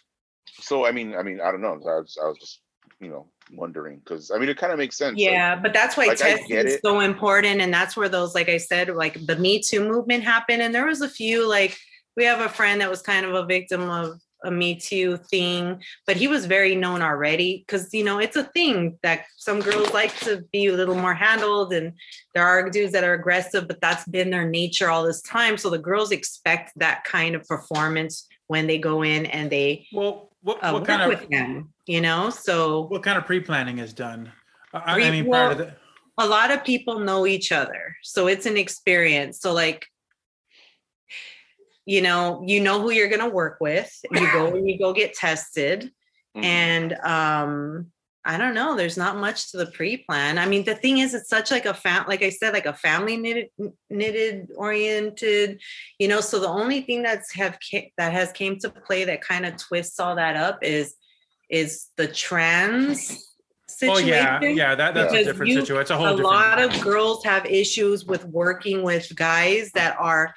[0.59, 1.73] So I mean, I mean, I don't know.
[1.73, 2.61] I was I was just
[2.99, 5.13] you know wondering because I mean it kind of makes sense.
[5.17, 6.81] like, Yeah, but that's why like, testing is it.
[6.83, 10.61] so important, and that's where those, like I said, like the Me Too movement happened,
[10.61, 11.77] and there was a few like
[12.15, 15.81] we have a friend that was kind of a victim of a Me Too thing,
[16.05, 19.93] but he was very known already because you know it's a thing that some girls
[19.93, 21.93] like to be a little more handled, and
[22.33, 25.57] there are dudes that are aggressive, but that's been their nature all this time.
[25.57, 30.29] So the girls expect that kind of performance when they go in and they Well,
[30.41, 32.29] what, uh, what kind of with them, you know.
[32.29, 34.31] So what kind of pre-planning is done?
[34.73, 35.75] I, I mean, part of well, the,
[36.17, 39.85] a lot of people know each other so it's an experience so like
[41.85, 44.93] you know you know who you're going to work with you go and you go
[44.93, 45.91] get tested
[46.37, 46.43] mhm.
[46.43, 47.87] and um
[48.23, 51.29] i don't know there's not much to the pre-plan i mean the thing is it's
[51.29, 53.49] such like a fam like i said like a family knitted
[53.89, 55.59] knitted oriented
[55.97, 59.21] you know so the only thing that's have ca- that has came to play that
[59.21, 60.95] kind of twists all that up is
[61.49, 63.27] is the trans
[63.77, 64.09] Situation.
[64.09, 65.81] oh yeah, yeah, that, that's a different you- situation.
[65.81, 70.35] It's a whole a lot of girls have issues with working with guys that are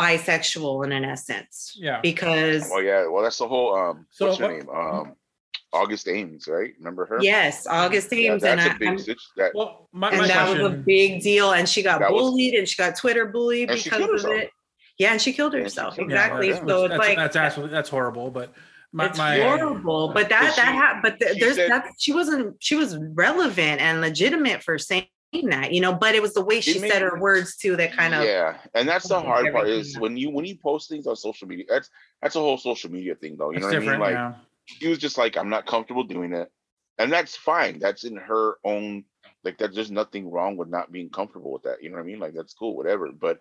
[0.00, 2.00] bisexual in an essence yeah.
[2.00, 4.68] because well, yeah, well that's the whole um So what's her what- name?
[4.68, 5.14] Um
[5.72, 6.72] August Ames, right?
[6.78, 7.18] Remember her?
[7.20, 10.18] yes august Yeah, Ames and, that's I- a big I'm- situ- that, Well, my, and
[10.18, 12.96] my that was a big deal and she got That was- bullied and she got
[12.96, 14.34] twitter bullied because of herself.
[14.34, 14.50] it
[14.98, 17.16] yeah and she killed Yeah, she herself killed yeah, exactly that's, so it's that's, like
[17.16, 18.30] that's absolutely that's horrible.
[18.30, 18.52] But
[18.92, 21.70] my, it's my horrible but that But that she- ha- but th- she there's said-
[21.70, 25.06] that she wasn't she was relevant and legitimate for saying
[25.42, 28.14] that you know but it was the way she said her words too that kind
[28.14, 30.02] of yeah, and that's the hard part is up.
[30.02, 31.64] when you when you post things on social media.
[31.68, 31.90] That's
[32.22, 33.50] that's a whole social media thing, though.
[33.50, 34.00] You it's know what I mean?
[34.00, 34.34] Like yeah.
[34.64, 36.50] he was just like, I'm not comfortable doing it,
[36.98, 37.78] and that's fine.
[37.78, 39.04] That's in her own.
[39.42, 41.82] Like that, there's nothing wrong with not being comfortable with that.
[41.82, 42.18] You know what I mean?
[42.18, 43.10] Like that's cool, whatever.
[43.12, 43.40] But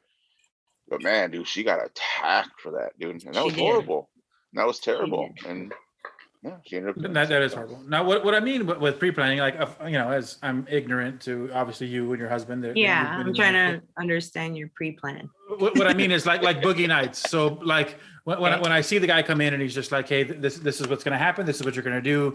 [0.89, 3.61] but man, dude, she got attacked for that, dude, and that She was did.
[3.61, 4.09] horrible.
[4.51, 5.73] And that was terrible, and
[6.43, 6.95] yeah, she ended up.
[6.97, 7.81] doing That, that is horrible.
[7.87, 11.21] Now, what, what I mean with, with pre-planning, like, uh, you know, as I'm ignorant
[11.21, 12.63] to obviously you and your husband.
[12.63, 16.11] that- that you've yeah i'm trying the- to understand your pre-plan what, what I mean
[16.11, 17.29] is like like boogie nights.
[17.29, 19.91] So like when when, I, when I see the guy come in and he's just
[19.91, 21.45] like, hey, this this is what's going to happen.
[21.45, 22.33] This is what you're going to do.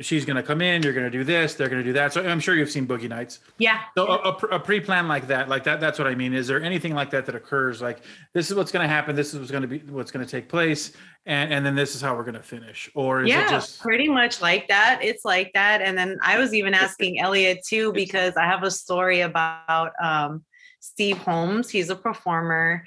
[0.00, 0.82] She's going to come in.
[0.82, 1.54] You're going to do this.
[1.54, 2.12] They're going to do that.
[2.12, 3.40] So I'm sure you've seen boogie nights.
[3.58, 3.80] Yeah.
[3.96, 6.32] So a, a, a pre-plan like that, like that, that's what I mean.
[6.32, 7.82] Is there anything like that that occurs?
[7.82, 8.02] Like
[8.32, 9.16] this is what's going to happen.
[9.16, 10.92] This is what's going to be what's going to take place,
[11.26, 12.90] and and then this is how we're going to finish.
[12.94, 15.00] Or is yeah, it just pretty much like that.
[15.02, 15.80] It's like that.
[15.80, 20.44] And then I was even asking Elliot too, because I have a story about um,
[20.80, 21.70] Steve Holmes.
[21.70, 22.84] He's a performer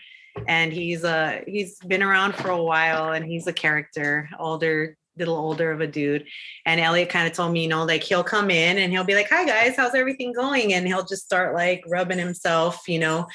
[0.48, 5.36] and he's uh he's been around for a while and he's a character, older, little
[5.36, 6.26] older of a dude.
[6.66, 9.16] And Elliot kind of told me, you know, like he'll come in and he'll be
[9.16, 10.74] like, Hi guys, how's everything going?
[10.74, 13.26] And he'll just start like rubbing himself, you know,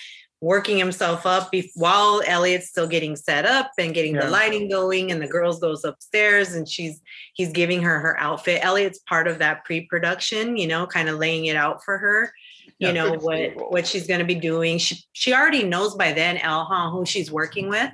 [0.43, 4.24] working himself up be- while Elliot's still getting set up and getting Yeah.
[4.24, 7.01] the lighting going and the girls goes upstairs and she's
[7.34, 8.61] he's giving her her outfit.
[8.62, 12.32] Elliot's part of that pre-production, you know, kind of laying it out for her.
[12.78, 14.78] You Yeah, know what what she's going to be doing.
[14.78, 17.93] She she already knows by then, Elha, who she's working with.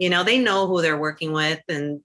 [0.00, 2.00] You know, they know who they're working with and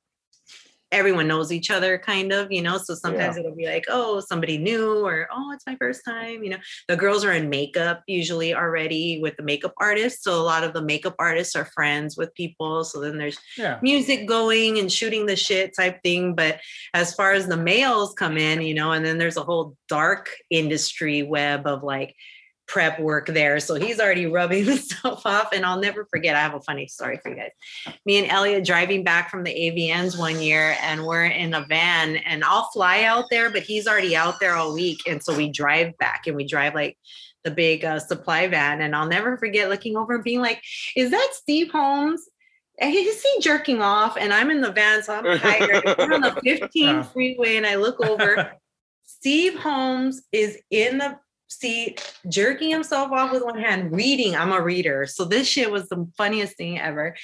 [0.94, 2.78] everyone knows each other kind of, you know.
[2.78, 6.52] So sometimes it'll be like, oh, somebody new or oh, it's my first time, you
[6.52, 6.58] know.
[6.88, 10.24] The girls are in makeup usually already with the makeup artist.
[10.24, 12.84] So a lot of the makeup artists are friends with people.
[12.84, 13.80] So then there's yeah?
[13.82, 16.36] music going and shooting the shit type thing.
[16.36, 16.60] But
[16.94, 20.30] as far as the males come in, you know, and then there's a whole dark
[20.50, 22.16] industry web of like
[22.74, 23.60] prep work there.
[23.60, 25.50] So he's already rubbing himself off.
[25.54, 27.52] And I'll never forget, I have a funny story for you guys.
[28.06, 32.16] Me and Elliot driving back from the AVNs one year, and we're in a van,
[32.18, 35.02] and I'll fly out there, but he's already out there all week.
[35.08, 36.98] And so we drive back and we drive like
[37.44, 38.82] the big uh, supply van.
[38.82, 40.60] And I'll never forget looking over and being like,
[40.96, 42.28] is that Steve Holmes?
[42.82, 44.18] Is he jerking off?
[44.18, 45.84] And I'm in the van, so I'm tired.
[45.86, 48.54] We're on the 15 freeway, and I look over.
[49.06, 51.20] Steve Holmes is in the
[51.60, 54.36] seat, jerking himself off with one hand, reading.
[54.36, 55.06] I'm a reader.
[55.08, 57.16] So this shit was the funniest thing ever.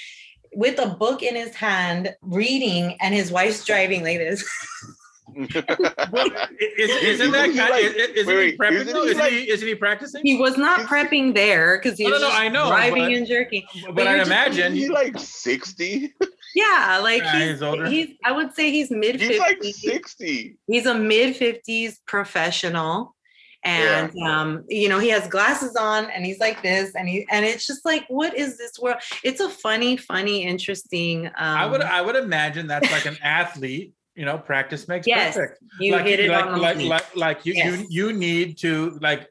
[0.53, 4.43] With a book in his hand, reading, and his wife's driving like this.
[5.35, 5.45] Well,
[6.59, 9.33] is, isn't that Isn't he kind like- is, isn't wait, he prepping isn't he like-
[9.33, 10.21] isn't he practicing?
[10.25, 13.03] He was not prepping there because he No, was no, no, just I know, driving
[13.03, 13.63] but- and jerking.
[13.93, 16.15] but I imagine he's like 60?
[16.55, 17.85] Yeah, like Yeah, he's, he's older.
[17.85, 19.73] he's I would say he's mid He's like 50s.
[19.75, 20.57] 60.
[20.65, 23.15] he's a mid 50s professional
[23.63, 27.45] and um you know he has glasses on and he's like this and he and
[27.45, 31.81] it's just like what is this world it's a funny funny interesting um I would
[31.81, 33.93] I would imagine that's like an athlete.
[34.15, 35.61] You know, practice makes Yes, perfect.
[35.79, 37.79] you like, hit it like, on the like, like like you Yes.
[37.79, 39.29] you you need to like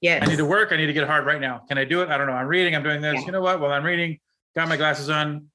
[0.00, 0.72] yes I need to work.
[0.72, 1.58] I need to get hard right now.
[1.68, 2.08] Can I do it?
[2.08, 2.32] I don't know.
[2.32, 2.74] I'm reading.
[2.74, 3.14] I'm doing this.
[3.14, 3.26] Yeah.
[3.26, 3.60] You know what?
[3.60, 4.18] Well, I'm reading.
[4.56, 5.48] Got my glasses on.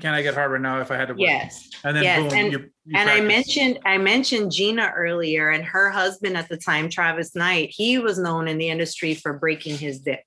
[0.00, 1.20] Can I get hard right now if I had to work?
[1.20, 2.38] yes And then Yes, boom.
[2.38, 6.56] and- you, you and I mentioned I mentioned Gina earlier, and her husband at the
[6.58, 10.24] time, Travis Knight, he was known in the industry for breaking his dick.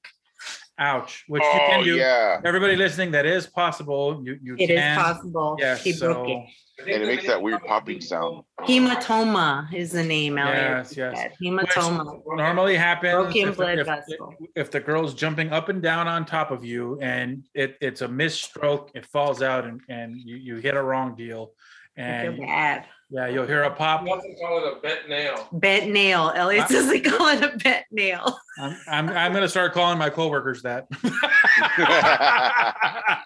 [0.78, 1.96] ouch, which you Oh, can do.
[1.96, 2.42] yeah.
[2.44, 4.22] Everybody listening, that is possible.
[4.26, 4.98] You you It is can.
[5.00, 5.56] possible.
[5.60, 5.84] Yes.
[5.84, 6.44] he broke so it.
[6.80, 8.44] And it makes that weird popping sound.
[8.62, 10.56] Hematoma is the name, Elliot.
[10.58, 11.18] Yes, yes.
[11.18, 11.32] said.
[11.42, 12.22] Hematoma.
[12.36, 14.34] normally happens Broken if, the- blood if, vessel.
[14.56, 18.08] if the girl's jumping up and down on top of you and it, it's a
[18.08, 21.54] missed stroke, it falls out and, and you, you hit a wrong deal.
[21.98, 22.86] I feel And bad.
[23.10, 24.04] Yeah, you'll hear a pop.
[24.04, 25.48] You often call it a bent nail.
[25.52, 26.32] Bent nail.
[26.36, 28.36] Elliot says they call it a bent nail.
[28.58, 30.88] I'm, I'm, I'm gonna start calling my coworkers that.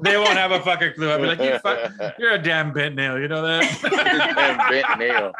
[0.00, 1.10] they won't have a fucking clue.
[1.10, 3.18] I'll be like, you fuck, you're a damn bent nail.
[3.18, 4.64] You know that?
[4.70, 5.32] Bent nail.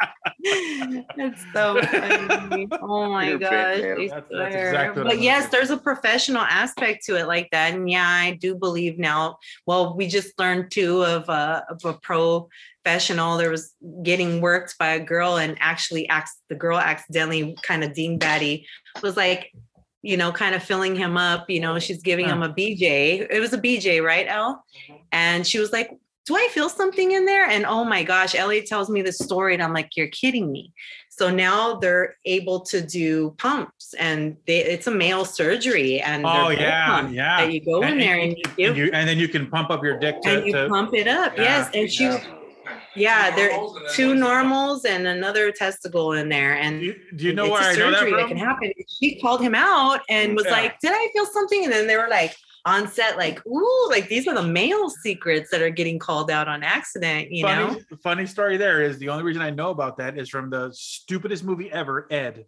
[1.17, 2.67] That's so funny.
[2.81, 3.51] Oh my You're gosh.
[3.51, 5.51] That's- that's exactly what but yes, saying.
[5.51, 7.73] there's a professional aspect to it like that.
[7.73, 9.37] And yeah, I do believe now.
[9.65, 11.93] Well, we just learned too of a, of a
[12.85, 13.37] professional.
[13.37, 13.73] There was
[14.03, 16.09] getting worked by a girl and actually
[16.49, 18.67] the girl accidentally kind of Dean Batty
[19.01, 19.51] was like,
[20.03, 21.49] you know, kind of filling him up.
[21.49, 23.25] You know, she's giving him a BJ.
[23.29, 24.63] It was a BJ, right, Elle?
[24.89, 24.95] Mm-hmm.
[25.11, 25.89] And she was like,
[26.27, 27.47] Do I feel something in there?
[27.49, 30.71] And oh my gosh, Elliot tells me this story, and I'm like, You're kidding me.
[31.09, 36.01] So now they're able to do pumps, and they, it's a male surgery.
[36.01, 37.37] And Oh yeah, yeah.
[37.41, 39.83] that you go in there and you and, you, and then you can pump up
[39.83, 41.35] your dick to, and you to pump it up.
[41.35, 41.43] Yeah.
[41.43, 42.34] Yes, and she, Yeah.
[42.95, 47.33] Yeah, there normals two normals and another testicle in there, and do you, do you
[47.33, 48.19] know it's where a I know that surgery from?
[48.21, 48.71] that can happen.
[48.99, 50.51] She called him out and was Yeah.
[50.51, 52.35] like, "Did I feel something?" And then they were like
[52.65, 56.47] on set, like, "Ooh, like these are the male secrets that are getting called out
[56.47, 57.97] on accident." You funny, know?
[58.03, 61.43] funny story there is the only reason I know about that is from the stupidest
[61.43, 62.45] movie ever, Ed.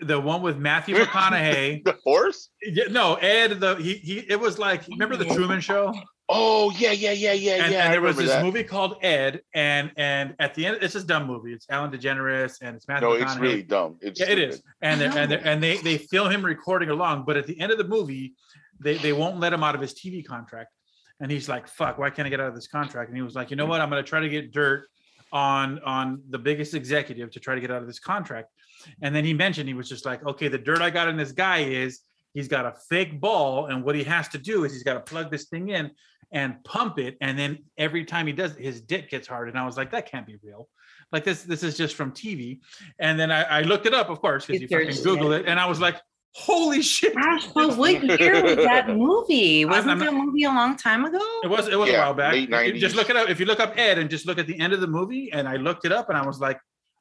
[0.00, 1.84] The one with Matthew McConaughey.
[1.84, 2.48] The horse?
[2.60, 5.94] Yeah, no, Ed, the he, he it was like remember the Truman show?
[6.28, 7.84] Oh, yeah, yeah, yeah, yeah, and, yeah.
[7.84, 8.44] and there was this that.
[8.44, 11.52] movie called Ed, and and at the end, it's this dumb movie.
[11.52, 13.96] It's Ellen DeGeneres and it's Matthew No, it's really dumb.
[14.00, 17.26] It's yeah, it is, and they and they and they they film him recording along.
[17.26, 18.34] But at the end of the movie,
[18.80, 20.74] they they won't let him out of his TV contract,
[21.20, 23.36] and he's like, "Fuck, why can't I get out of this contract?" And he was
[23.36, 23.80] like, "You know what?
[23.80, 24.88] I'm gonna try to get dirt
[25.30, 28.48] on on the biggest executive to try to get out of this contract."
[29.00, 31.30] And then he mentioned he was just like, "Okay, the dirt I got on this
[31.30, 32.00] guy is."
[32.34, 35.00] He's got a fake ball, and what he has to do is he's got to
[35.00, 35.90] plug this thing in
[36.32, 39.48] and pump it, and then every time he does, his dick gets hard.
[39.48, 40.68] And I was like, that can't be real.
[41.12, 42.60] Like this, this is just from TV.
[42.98, 45.42] And then I, I looked it up, of course, because you fucking Researched Google it.
[45.42, 45.96] it, and I was like,
[46.34, 47.14] holy shit!
[47.14, 49.64] Gosh, but what year was that movie?
[49.64, 51.20] Wasn't I'm that movie a long time ago?
[51.44, 52.32] It was it was a while back.
[52.34, 53.28] late You Just look it up.
[53.30, 55.48] If you look up Ed and just look at the end of the movie, and
[55.48, 56.58] I looked it up, and I was like,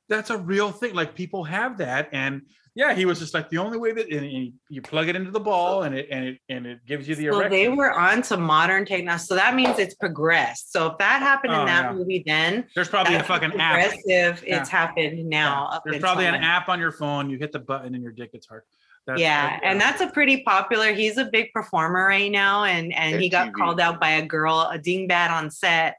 [0.08, 0.94] that's a real thing.
[0.94, 2.44] Like people have that, and
[2.76, 5.32] yeah, he was just like the only way that and you- you plug it into
[5.32, 7.52] the ball, and it and it and it gives you the So erection.
[7.52, 9.24] they were on to modern technology.
[9.24, 10.72] So that means it's progressed.
[10.74, 11.94] So if that happened Oh, in that yeah.
[11.94, 13.74] movie then, There's probably a fucking app.
[13.80, 14.44] progressive.
[14.46, 14.60] Yeah.
[14.60, 15.70] It's happened now.
[15.72, 15.80] Yeah.
[15.86, 17.30] There's until probably an app on your phone.
[17.30, 18.64] You hit the button, and your dick gets hard.
[19.08, 20.92] That's- yeah, that- and that's a pretty popular.
[20.92, 23.54] He's a big performer right now, and and he got EDtv.
[23.54, 25.96] called out by a girl, a dingbat on set,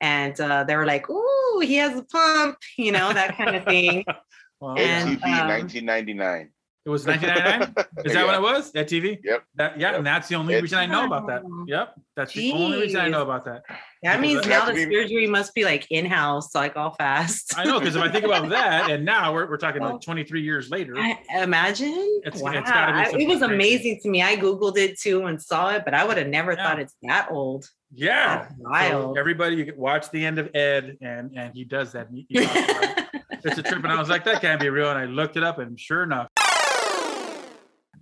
[0.00, 3.64] and uh, they were like, "Ooh, he has a pump," you know, that kind of
[3.64, 4.04] thing.
[4.60, 6.50] Well, And, EDtv um, 1999.
[6.86, 7.86] it was 1999.
[8.06, 8.26] Is that Yeah.
[8.26, 9.18] what it was at TV?
[9.24, 9.42] Yep.
[9.56, 9.98] That yeah, Yep.
[9.98, 11.42] and that's the only It's- reason I know about that.
[11.66, 13.62] Yep, that's the only reason I know about that.
[14.02, 16.94] That Because means that- now the me- surgery must be like in house, like all
[16.94, 17.56] fast.
[17.58, 20.00] I know because if I think about that, and now we're, we're talking Well, like
[20.02, 20.94] 23 years later.
[20.98, 22.20] I imagine.
[22.24, 22.52] It's- wow.
[22.52, 23.54] it's gotta be I- it was crazy.
[23.54, 24.22] amazing to me.
[24.22, 26.66] I Googled it too and saw it, but I would have never Yeah.
[26.66, 27.68] thought it's that old.
[27.92, 31.92] yeah, That's So everybody, you can watch the end of Ed, and and he does
[31.92, 32.08] that.
[33.44, 33.58] and he- he talks about it.
[33.58, 34.90] it's a trip, and I was like, that can't be real.
[34.90, 36.28] And I looked it up, and sure enough.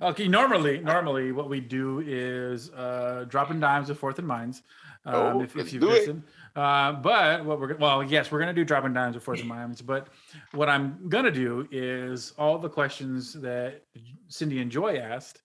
[0.01, 4.63] Okay, normally, normally what we do is uh, dropping dimes with Fourth and Mines.
[5.05, 6.23] Um, Oh, if, if you listen,
[6.55, 9.81] uh, but what we're well, yes, we're gonna do dropping dimes with Fourth and Mines.
[9.83, 10.09] But
[10.53, 13.83] what I'm gonna do is all the questions that
[14.29, 15.43] Cindy and Joy asked.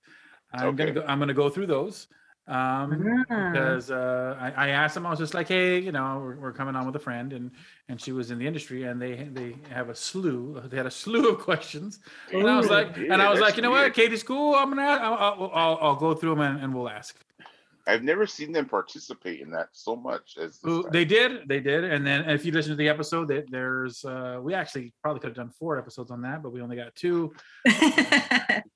[0.54, 1.00] I'm gonna Okay.
[1.00, 2.08] go, I'm gonna go through those.
[2.46, 3.52] Um, Ah.
[3.52, 6.52] because uh, I, I asked them, I was just like, hey, you know, we're, we're
[6.52, 7.52] coming on with a friend, and
[7.88, 10.92] and she was in the industry, and they they have a slew, they had a
[10.92, 12.00] slew of questions,
[12.34, 12.72] and I was Ooh.
[12.74, 15.78] like, and I was like, you know what, Katie's cool, I'm gonna, I'll, I'll, I'll,
[15.82, 17.16] I'll go through them and, and we'll ask.
[17.86, 20.86] I've never seen them participate in that so much as this Ooh.
[20.92, 24.40] They did, they did, and then if you listen to the episode, that there's, uh,
[24.42, 27.34] we actually probably could have done four episodes on that, but we only got two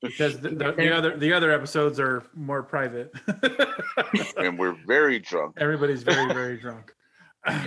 [0.01, 3.13] because the, the, the other the other episodes are more private.
[4.37, 5.55] and we're very drunk.
[5.57, 6.91] Everybody's very very drunk.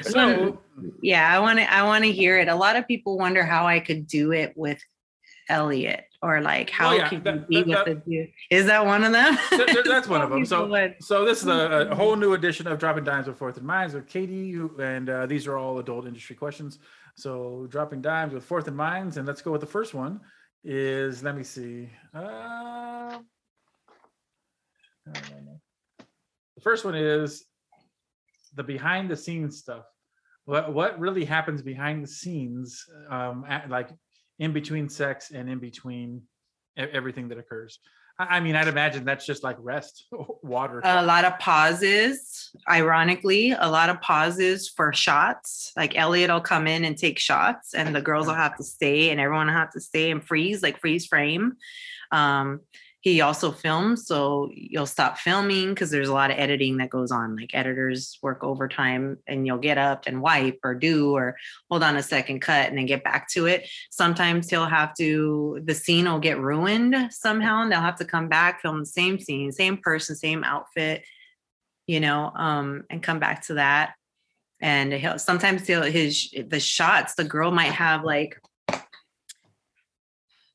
[0.03, 0.61] So
[1.03, 1.73] yeah, I want to.
[1.73, 2.49] I want to hear it.
[2.49, 4.79] A lot of people wonder how I could do it with
[5.49, 8.33] Elliot, or like how Oh, yeah, could that- you be that- with the dude?
[8.51, 9.39] Is that one of them?
[9.51, 10.45] Th- th- that's one of them.
[10.45, 13.67] So, so this is a, a whole new edition of dropping dimes with Fourth and
[13.67, 16.79] Mines with Katie, and uh, these are all adult industry questions.
[17.17, 20.21] So, dropping dimes with Fourth and Mines, and let's go with the first one.
[20.63, 21.89] Is let me see.
[22.15, 23.19] Uh,
[25.07, 27.45] the first one is
[28.55, 29.85] the behind the scenes stuff.
[30.45, 33.89] What what really happens behind the scenes, um, at, like
[34.41, 36.23] in between sex and in between
[36.77, 37.79] everything that occurs.
[38.19, 40.07] I I mean, I'd imagine that's just like rest,
[40.43, 40.81] water.
[40.83, 46.67] a lot of pauses ironically a lot of pauses for shots like elliot will come
[46.67, 49.71] in and take shots and the girls will have to stay and everyone will have
[49.71, 51.53] to stay and freeze like freeze frame
[52.11, 52.61] um
[53.03, 57.11] he also films so you'll stop filming because there's a lot of editing that goes
[57.11, 61.37] on like editors work overtime and you'll get up and wipe or do or
[61.71, 63.67] hold on a second cut and then get back to it.
[63.91, 68.29] Sometimes he'll have to the scene will get ruined somehow and they'll have to come
[68.29, 71.03] back film the same scene same person same outfit
[71.87, 73.95] you know um and come back to that.
[74.63, 78.39] And he'll sometimes he'll his the shots the girl might have like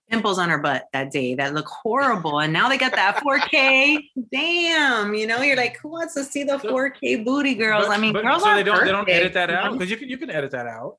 [0.09, 3.99] pimples on her butt that day that look horrible and now they got that 4k
[4.31, 7.87] damn you know you're like who wants to see the 4k booty girls?
[7.87, 9.71] But- i mean but- girls so are they don't they don't edit that out?
[9.73, 10.97] Because you can you can edit that out.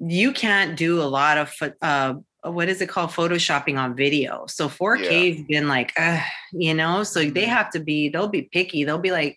[0.00, 2.14] you can't do a lot of uh
[2.44, 3.10] what is it called?
[3.10, 4.46] Photoshopping on video.
[4.46, 6.20] So 4k has been like uh,
[6.52, 7.02] you know?
[7.02, 7.46] So they Mhm.
[7.48, 8.84] have to be they'll be picky.
[8.84, 9.36] They'll be like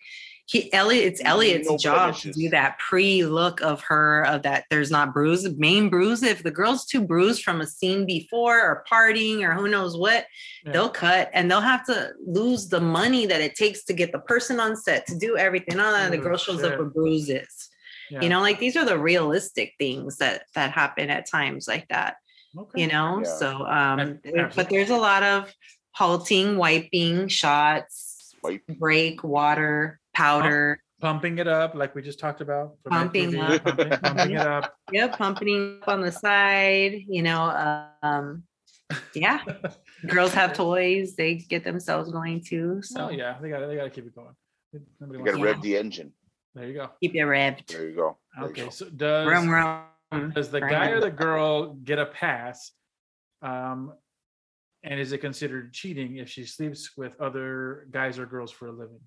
[0.51, 4.91] he Elliot it's Elliot's No job to do that pre-look of her of that there's
[4.91, 9.41] not bruise main bruise if the girl's too bruised from a scene before or partying
[9.47, 10.25] or who knows what
[10.65, 10.73] Yeah.
[10.73, 14.19] they'll cut and they'll have to lose the money that it takes to get the
[14.19, 16.73] person on set to do everything all that the girl shows shit.
[16.73, 17.69] up with bruises
[18.09, 18.21] Yeah.
[18.21, 22.15] you know like these are the realistic things that that happen at times like that
[22.57, 22.81] Okay.
[22.81, 23.35] you know Yeah.
[23.37, 25.53] so um there- but there's a lot of
[25.93, 28.65] halting wiping shots Wipe.
[28.67, 32.75] break water powder pumping it up like we just talked about.
[32.87, 33.63] Pumping ATV, up.
[33.63, 34.75] pumping, pumping it up.
[34.91, 38.43] yep pumping up on the side you know um
[39.15, 39.41] yeah
[40.07, 42.81] girls have toys, they get themselves going too.
[42.81, 44.35] So Oh yeah, they got they got to keep it going.
[44.99, 45.51] Nobody You gotta to- Yeah.
[45.51, 46.13] rev the engine.
[46.53, 46.89] There you go.
[47.01, 47.67] keep it revved.
[47.67, 48.17] There you go.
[48.35, 48.69] There you Okay, go.
[48.69, 50.31] so does Vroom, vroom.
[50.31, 52.71] does the guy or the girl get a pass?
[53.41, 53.93] Um,
[54.83, 58.71] and is it considered cheating if she sleeps with other guys or girls for a
[58.71, 58.99] living?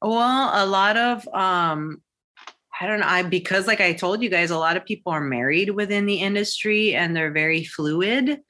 [0.00, 2.02] Well, a lot of um
[2.80, 5.20] I don't know, I because like I told you guys a lot of people are
[5.20, 8.40] married within the industry and they're very fluid.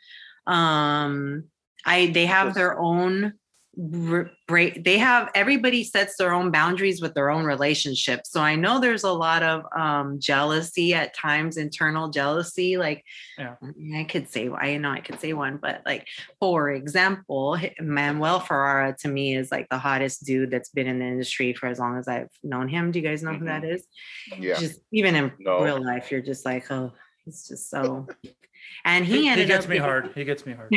[0.47, 1.45] Um
[1.85, 3.35] I they have their own
[3.79, 8.23] they have everybody sets their own boundaries with their own relationship.
[8.25, 13.05] So I know there's a lot of um jealousy at times internal jealousy like
[13.39, 13.55] Yeah.
[13.97, 16.09] I could say I know I could say one but like
[16.41, 21.07] for example, Manuel Ferrara to me is like the hottest dude that's been in the
[21.07, 22.91] industry for as long as I've known him.
[22.91, 23.87] Do you guys know who that is?
[24.37, 24.59] Yeah.
[24.59, 25.63] Just even in No.
[25.63, 26.93] real life, you're just like, oh,
[27.27, 28.09] it's just so.
[28.85, 30.11] And He, he he gets up me getting- hard.
[30.15, 30.75] He gets me hard.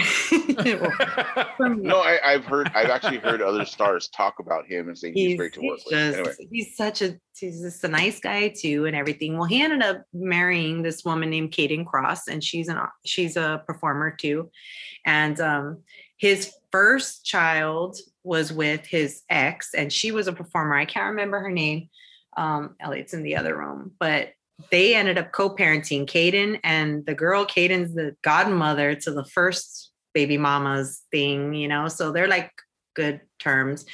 [1.58, 2.70] From- No, I, I've heard.
[2.74, 5.80] I've actually heard other stars talk about him and say he's, he's, great to work
[5.80, 5.94] he's with.
[5.94, 9.64] just Anyway, he's such a he's just a nice guy too and everything well he
[9.64, 14.52] ended up marrying this woman named Kayden Kross and she's an she's a performer too
[15.08, 15.80] and um
[16.18, 21.40] his first child was with his ex and she was a performer I can't remember
[21.40, 21.90] her name
[22.38, 24.30] um Elliot's in the other room but
[24.70, 30.38] they ended up co-parenting Kayden and the girl Kayden's the godmother to the first baby
[30.38, 32.52] mama's thing you know so they're like
[32.96, 33.86] good terms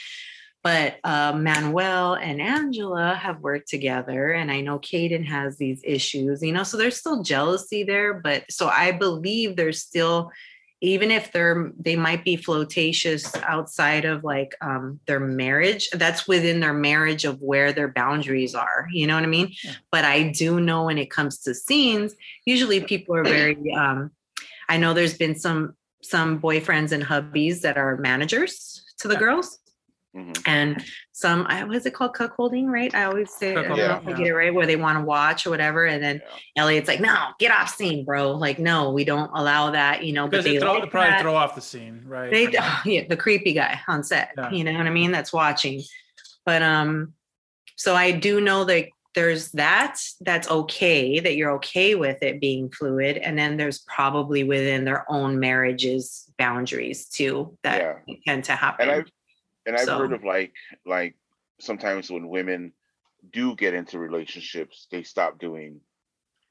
[0.68, 6.41] but uh, Manuel and Angela have worked together, and I know Kayden has these issues,
[6.41, 8.15] you know, so there's still jealousy there.
[8.15, 10.30] But so I believe there's still,
[10.82, 16.59] even if they're they might be flirtatious outside of like um, their marriage, that's within
[16.59, 18.88] their marriage of where their boundaries are.
[18.91, 19.53] You know what I mean?
[19.63, 19.73] Yeah.
[19.91, 22.15] But I do know when it comes to scenes,
[22.45, 23.57] usually people are very.
[23.73, 24.11] Um,
[24.69, 29.19] I know there's been some some boyfriends and hubbies that are managers to the Yeah.
[29.19, 29.59] girls
[30.18, 30.41] mhm.
[30.45, 32.93] and some I what is it called cuckolding, right?
[32.95, 35.03] I always say I don't know if I get it right, where they want to
[35.05, 35.86] watch or whatever.
[35.86, 36.22] And then
[36.55, 36.63] Yeah.
[36.63, 38.32] Elliot's like, no, get off scene, bro.
[38.32, 41.11] Like, no, we don't allow that, you know, but Because they they throw, like probably
[41.11, 41.22] that.
[41.22, 42.32] throw off the scene, right?
[42.32, 42.51] they
[42.86, 44.51] yeah, the creepy guy on set, Yeah.
[44.51, 45.11] you know what I mean?
[45.11, 45.82] That's watching.
[46.45, 47.13] But um,
[47.76, 52.70] so I do know that there's that that's okay, that you're okay with it being
[52.70, 53.18] fluid.
[53.18, 58.15] And then there's probably within their own marriages boundaries too that Yeah.
[58.28, 58.89] tend to happen.
[58.89, 59.11] and I've
[59.68, 60.53] and I've heard of like
[60.86, 61.15] like
[61.59, 62.72] sometimes when women
[63.32, 65.82] do get into relationships, they stop doing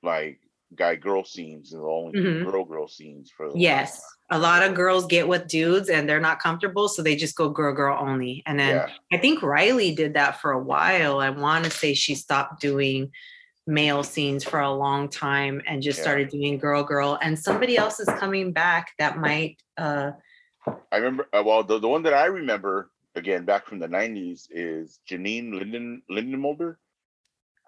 [0.03, 0.41] like
[0.75, 2.45] guy girl scenes and only Mhm.
[2.45, 4.03] girl girl scenes for the Yes.
[4.31, 7.49] A lot of girls get with dudes and they're not comfortable, so they just go
[7.49, 8.43] girl, girl only.
[8.47, 11.21] And then Yeah, I think Riley did that for a while.
[11.21, 13.12] I want to say she stopped doing
[13.69, 16.03] male scenes for a long time and just Yeah.
[16.03, 17.19] started doing girl, girl.
[17.23, 19.62] And somebody else is coming back that might.
[19.79, 20.12] uh
[20.91, 21.29] I remember.
[21.33, 25.53] Uh, well, the, the one that I remember again back from the '90s is Janine
[25.59, 26.77] Linden Lindemulder.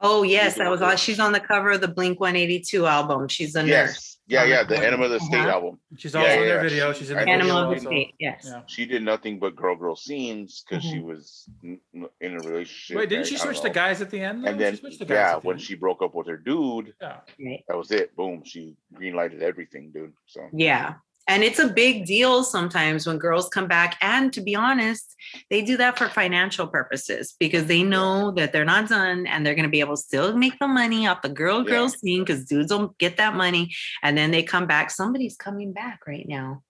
[0.01, 0.97] Oh yes, that was one on.
[0.97, 3.27] She's on the cover of the Blink One Eighty Two album.
[3.27, 3.69] She's a nurse.
[3.69, 4.87] Yes, yeah, yeah, the cover.
[4.87, 5.49] Enema of the State Uh-huh.
[5.51, 5.81] album.
[5.97, 6.63] She's Yeah, also in yeah, their yeah.
[6.69, 6.93] video.
[6.93, 7.41] She's in the I video.
[7.41, 7.89] Animal of the also.
[7.89, 8.15] State.
[8.21, 8.43] Yes.
[8.47, 8.63] Yeah.
[8.69, 11.03] She did nothing but girl girl scenes because she Mhm.
[11.03, 12.97] was n- n- in a relationship.
[12.97, 13.75] Wait, didn't she I switch to know.
[13.75, 14.47] guys at the end?
[14.47, 15.63] And then she switched to guys yeah, the when end.
[15.63, 17.21] she broke up with her dude, yeah.
[17.67, 18.15] That was it.
[18.15, 20.13] Boom, she green lighted everything, dude.
[20.27, 20.95] So Yeah.
[21.29, 23.99] And it's a big deal sometimes when girls come back.
[24.01, 25.15] And to be honest,
[25.51, 29.55] they do that for financial purposes because they know that they're not done and they're
[29.55, 31.89] going to be able to still make the money off the girl girl Yeah.
[31.89, 33.71] scene because dudes don't get that money.
[34.03, 34.91] And then they come back.
[34.91, 36.63] Somebody's coming back right now.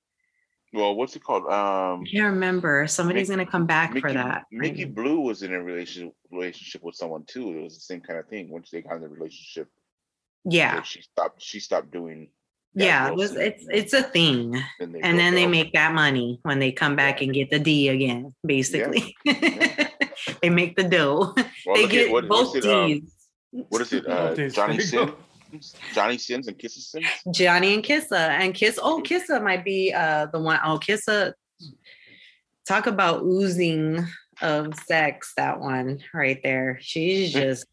[0.74, 1.44] well, what's it called?
[1.44, 2.86] Um I can't remember.
[2.88, 4.44] Somebody's Mickey- to come back Mickey, for that.
[4.50, 4.84] Mickey.
[4.84, 7.56] Blue was in a relationship relationship with someone too.
[7.56, 8.50] It was the same kind of thing.
[8.50, 9.68] Once they got in the relationship,
[10.44, 10.82] Yeah.
[10.82, 12.28] she stopped she stopped doing
[12.84, 13.08] Yeah.
[13.08, 14.52] It was, it's, it's a thing.
[14.78, 15.50] then they and then they up.
[15.50, 19.14] make that money when they come back and get the D again, basically.
[19.24, 21.34] they make the dough.
[21.66, 23.02] Well, they look at get what- both what's it, um, D's.
[23.68, 24.06] what is it?
[24.08, 25.12] Uh, Johnny There Sin.
[25.94, 27.06] Johnny Sins and Kissa Sins.
[27.32, 28.12] Johnny and Kissa.
[28.30, 30.58] And Kiss, oh, Kissa might be uh the one.
[30.64, 31.32] Oh, Kissa.
[32.66, 34.06] Talk about oozing
[34.42, 36.78] of sex, that one right there.
[36.82, 37.66] She's just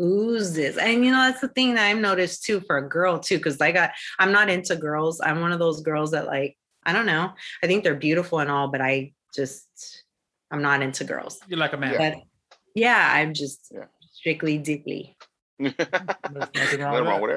[0.00, 0.76] oozes.
[0.76, 3.60] And you know, that's the thing that I've noticed too for a girl too, because
[3.60, 5.20] I got I'm not into girls.
[5.22, 7.30] I'm one of those girls that like, I don't know.
[7.62, 10.04] I think they're beautiful and all, but I just
[10.50, 11.38] I'm not into girls.
[11.48, 11.96] You're like a man.
[11.98, 12.14] But
[12.74, 13.84] yeah, I'm just Yeah.
[14.12, 15.16] strictly dickly.
[15.58, 15.74] There's
[16.54, 17.20] nothing wrong with wrong that.
[17.20, 17.30] with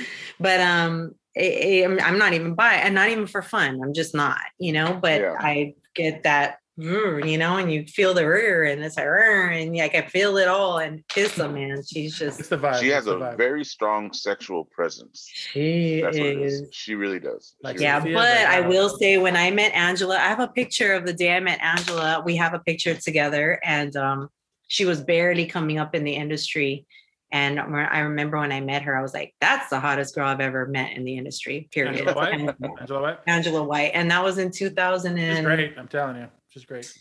[0.00, 0.06] it.
[0.40, 4.14] but um I, am I'm not even by and not even for fun i'm just
[4.14, 5.36] not you know but Yeah.
[5.40, 9.76] i get that you know, and you feel the rear and it's like, "Rrr," and
[9.76, 10.78] like I can feel it all.
[10.78, 12.80] And Kissa, man, she's It's just the vibe.
[12.80, 13.36] She it's has the a vibe.
[13.36, 15.28] very strong sexual presence.
[15.32, 16.52] she That's what it is.
[16.62, 16.68] is.
[16.74, 17.54] She really does.
[17.62, 20.40] Like, She Yeah, really but like, I will say when I met Angela, I have
[20.40, 22.22] a picture of the day I met Angela.
[22.24, 24.28] We have a picture together, and um,
[24.68, 26.86] she was barely coming up in the industry.
[27.30, 30.26] And I I remember when I met her, I was like, "That's the hottest girl
[30.28, 31.96] I've ever met in the industry." Period.
[31.96, 32.34] Angela White.
[32.34, 33.18] And- Angela White.
[33.26, 35.74] Angela White, and that was in 2000 She's and great.
[35.78, 36.92] I'm telling you, she's great.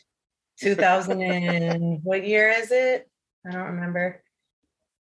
[0.62, 3.10] 2000 and what year is it?
[3.47, 4.24] I don't remember.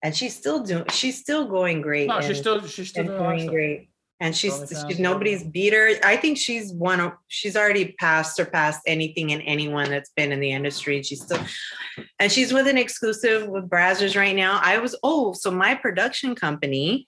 [0.02, 0.86] And she's still doing.
[0.90, 2.08] She's still going great.
[2.08, 3.54] No, she's and- still she's still doing a lot of doing stuff.
[3.54, 3.90] great.
[4.22, 5.92] And she's, she's nobody's beat her.
[6.04, 10.42] I think she's one of she's already passed surpassed anything and anyone that's been in
[10.42, 11.02] the industry.
[11.04, 11.40] She's still
[12.20, 14.60] and she's with an exclusive with Brazzers right now.
[14.62, 17.08] I was oh, so my production company,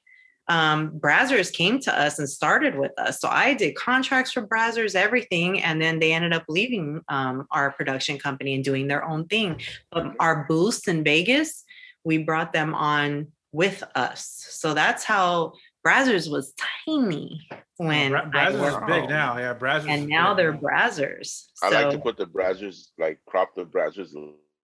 [0.52, 3.22] um, Brazzers came to us and started with us.
[3.22, 7.72] So I did contracts for Brazzers, everything, and then they ended up leaving um, our
[7.72, 9.62] production company and doing their own thing.
[9.94, 11.64] But our booths in Vegas,
[12.04, 14.46] we brought them on with us.
[14.50, 15.54] So that's how
[15.88, 16.54] Brazzers was
[16.86, 17.48] tiny
[17.78, 18.88] when Bra- I Brazzers is worked.
[18.88, 19.38] big now.
[19.38, 19.88] Yeah, Brazzers.
[19.88, 20.60] and now big they're now.
[20.60, 21.46] Brazzers.
[21.64, 24.14] I like to put the Brazzers, like crop the Brazzers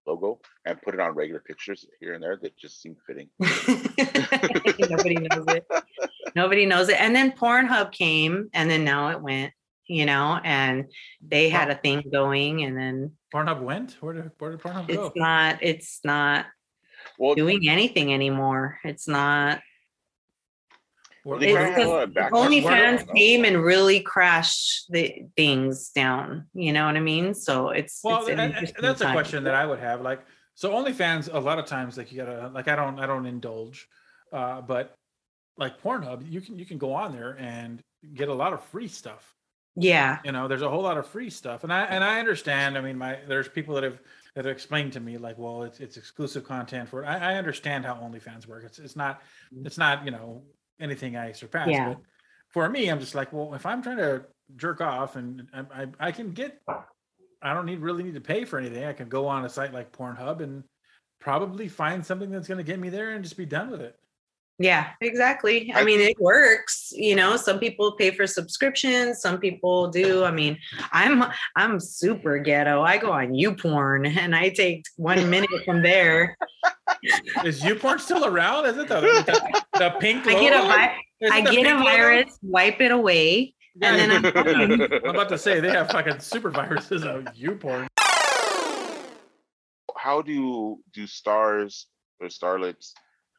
[0.08, 3.30] logo and put it on regular pictures here and there that just seem fitting.
[4.90, 5.68] Nobody knows it.
[6.36, 7.00] Nobody knows it.
[7.00, 9.54] And then Pornhub came, and then now it went.
[9.90, 10.92] You know, and
[11.26, 13.96] they had a thing going, and then Pornhub went.
[14.02, 15.06] Where did where did Pornhub go?
[15.06, 15.60] it's not.
[15.62, 16.46] It's not
[17.18, 18.80] Well, doing anything anymore.
[18.84, 19.62] It's not.
[21.28, 22.64] Where- they It's kinda where- had a lot of backlash.
[22.64, 26.48] OnlyFans came and really crashed the things down.
[26.54, 27.34] You know what I mean?
[27.34, 30.00] So it's Well, it's an and- and interesting that's a question that I would have.
[30.02, 30.22] Like,
[30.56, 33.90] so OnlyFans, a lot of times, like you gotta, like, I don't, I don't indulge,
[34.32, 34.96] uh, but
[35.58, 37.82] like Pornhub, you can, you can go on there and
[38.14, 39.34] get a lot of free stuff.
[39.80, 42.78] Yeah, You know, there's a whole lot of free stuff, and I, and I understand.
[42.80, 44.00] I mean, my, there's people that have,
[44.34, 47.06] that have explained to me, like, well, it's, it's exclusive content for it.
[47.06, 48.64] I, I understand how OnlyFans work.
[48.66, 49.22] It's, it's not,
[49.66, 50.42] it's not, you know,
[50.80, 51.70] anything I surpass.
[51.70, 51.90] Yeah.
[51.90, 51.98] But
[52.50, 54.26] for me, I'm just like, well, if I'm trying to
[54.56, 56.62] jerk off and I, I, I can get
[57.42, 58.84] I don't need really need to pay for anything.
[58.86, 60.64] I can go on a site like Pornhub and
[61.20, 63.96] probably find something that's going to get me there and just be done with it.
[64.60, 65.72] yeah, exactly.
[65.76, 66.92] I I- mean, it works.
[66.96, 70.24] You know, some people pay for subscriptions, some people do.
[70.24, 70.58] I mean,
[70.92, 71.24] I'm
[71.56, 72.82] I'm super ghetto.
[72.82, 76.38] I go on YouPorn and I take one minute from there.
[77.44, 78.66] Is YouPorn still around?
[78.66, 80.26] Is it the, the, the pink?
[80.28, 80.68] I get a logo?
[80.70, 80.98] vi-
[81.32, 81.84] I get a pink logo?
[81.84, 84.82] virus, wipe it away, and then I'm.
[85.06, 87.88] I'm about to say they have fucking super viruses of YouPorn.
[89.96, 91.88] How do do stars
[92.20, 92.94] or starlets?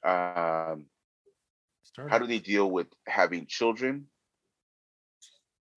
[0.05, 0.87] Um,
[2.09, 4.07] how do they deal with having children?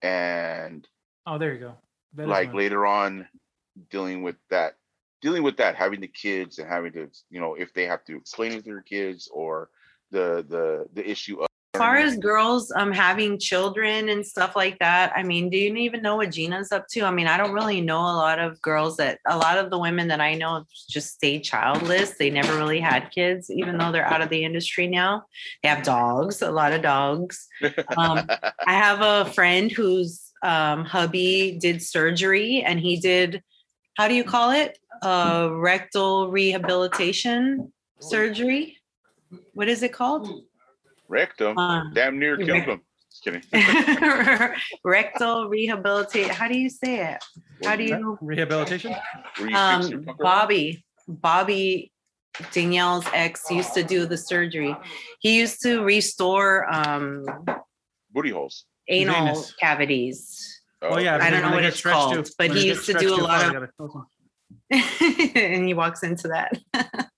[0.02, 0.88] And
[1.26, 1.74] Oh, there you go.
[2.16, 3.28] That is like later on,
[3.90, 4.74] dealing with that,
[5.22, 8.18] dealing with that, having the kids and having to, you know, if they have to
[8.18, 9.70] explain it to their kids or
[10.12, 14.78] the the the issue of As far as girls um having children and stuff like
[14.80, 17.02] that, I mean, do you even know what Gina's up to?
[17.02, 19.80] I mean, I don't really know a lot of girls that a lot of the
[19.80, 22.18] women that I know just stay childless.
[22.18, 25.24] They never really had kids, even though they're out of the industry now.
[25.64, 27.48] They have dogs, a lot of dogs.
[27.96, 28.28] Um,
[28.68, 33.44] I have a friend whose um, hubby did surgery and he did,
[33.98, 34.78] how do you call it?
[35.02, 38.78] Uh, rectal rehabilitation surgery.
[39.54, 40.44] What is it called?
[41.08, 41.58] Rectum.
[41.58, 42.82] Uh, damn near killed him.
[43.10, 43.44] Just kidding.
[44.86, 46.30] rectal rehabilitate.
[46.30, 47.24] How do you say it?
[47.66, 48.18] How do you?
[48.22, 48.96] rehabilitation.
[49.38, 50.16] Where you fix your Um.
[50.20, 51.92] Bobby, Bobby,
[52.54, 54.76] Danielle's ex used to do the surgery.
[55.20, 57.26] He used to restore um,
[58.12, 58.66] booty holes.
[58.88, 59.54] anal Venus.
[59.60, 60.61] cavities.
[60.82, 62.94] Oh yeah, I don't know what it's stretched called, too- but when he used to
[62.94, 65.32] do a lot of- they gotta close them.
[65.36, 66.58] and he walks into that.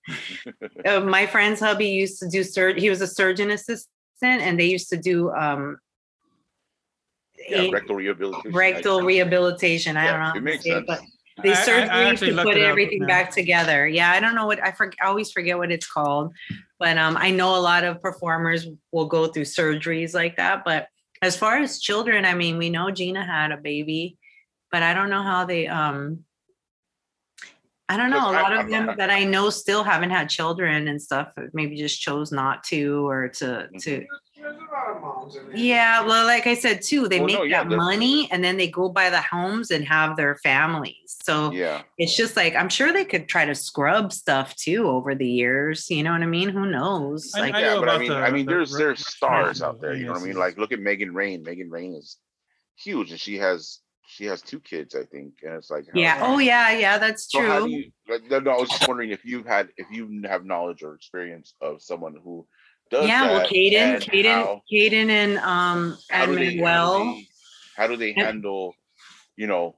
[0.86, 3.88] Uh, my friend's hubby used to do sur- He was a surgeon assistant,
[4.22, 5.78] and they used to do um,
[7.49, 8.51] Yeah, a- rectal rehabilitation.
[8.51, 9.95] rectal rehabilitation.
[9.95, 10.26] I Yeah, don't know.
[10.26, 10.86] how it makes say it, sense.
[10.88, 13.88] but I- the I- I surgery to put it up everything back together.
[13.88, 14.97] Yeah, I don't know what I forget.
[15.01, 16.34] I always forget what it's called,
[16.80, 20.64] but um, I know a lot of performers will go through surgeries like that.
[20.66, 20.88] But
[21.24, 24.17] as far as children, I mean, we know Gina had a baby,
[24.71, 26.26] but I don't know how they um.
[27.89, 28.32] I don't know.
[28.32, 31.34] A lot of them that I know still haven't had children and stuff.
[31.53, 34.05] Maybe just chose not to, or to to
[34.44, 35.56] There's a lot of moms in there.
[35.58, 38.44] yeah, well, like I said too, they Well, make no, yeah, that they're- money and
[38.44, 41.16] then they go buy the homes and have their families.
[41.24, 41.84] So Yeah.
[41.98, 45.89] it's just like I'm sure they could try to scrub stuff too over the years.
[45.89, 46.50] You know what I mean?
[46.50, 47.32] Who knows?
[47.36, 49.62] I- Like I yeah, but I mean, the- I mean, the there's re- there's stars
[49.62, 49.94] out there.
[49.94, 50.36] You know what I mean?
[50.36, 51.41] Like, look at Megan Rain.
[51.44, 52.18] Megan Rain is
[52.76, 56.20] huge, and she has she has two kids, I think, and it's like, Yeah.
[56.22, 57.70] Oh yeah, yeah, that's So how do true.
[57.72, 57.91] you?
[58.08, 60.94] like, No, no, I was just wondering if you've had, if you have knowledge or
[60.94, 62.46] experience of someone who
[62.94, 67.04] does Yeah, well, Kayden, and Kayden, Kayden and um how do they- how do Manuel,
[67.16, 67.28] they-
[67.76, 68.76] How do they handle,
[69.36, 69.76] you know,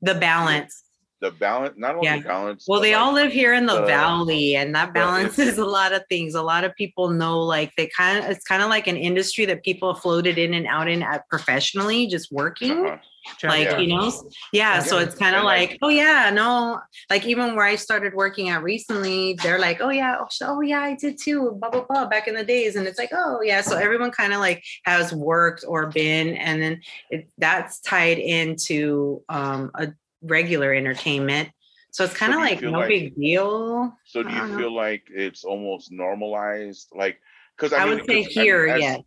[0.00, 0.83] the balance.
[1.20, 1.74] The balance?
[1.78, 2.18] Not only Yeah.
[2.20, 2.64] balance.
[2.68, 5.58] Well, but, they all live here in the the- valley, and that but if- balances
[5.58, 6.34] a lot of things.
[6.34, 9.44] A lot of people know, like they kind of, it's kind of like an industry
[9.46, 12.86] that people floated in and out in at professionally, just working.
[12.86, 12.98] uh-huh.
[13.44, 13.78] like Yeah.
[13.78, 14.12] you know
[14.52, 18.12] yeah so it's kind of like- like oh yeah no like even where i started
[18.12, 21.86] working at recently they're like oh yeah oh, oh yeah i did too blah blah
[21.88, 24.62] blah back in the days and it's like oh yeah so everyone kind of like
[24.84, 29.88] has worked or been and then it, that's tied into um a
[30.24, 31.48] regular entertainment
[31.90, 34.58] so it's kind of you like no like- big deal So do you don't know.
[34.58, 36.88] feel like it's almost normalized?
[36.92, 37.18] Like,
[37.56, 39.00] because i, I, mean, would say 'cause, I mean, here as- yes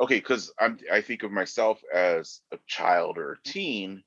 [0.00, 4.02] okay because i'm i think of myself as a child or a teen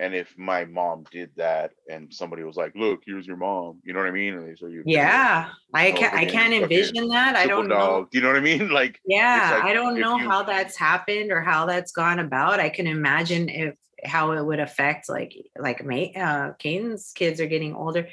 [0.00, 3.92] and if my mom did that and somebody was like look here's your mom you
[3.92, 7.36] know what i mean and they show you yeah i can't i can't envision that
[7.36, 10.16] i don't know do you know what i mean like Yeah, like I don't know
[10.18, 12.58] you- how that's happened or how that's gone about.
[12.60, 13.74] I can imagine if
[14.04, 18.08] how it would affect like like May uh Kayden's kids are getting older.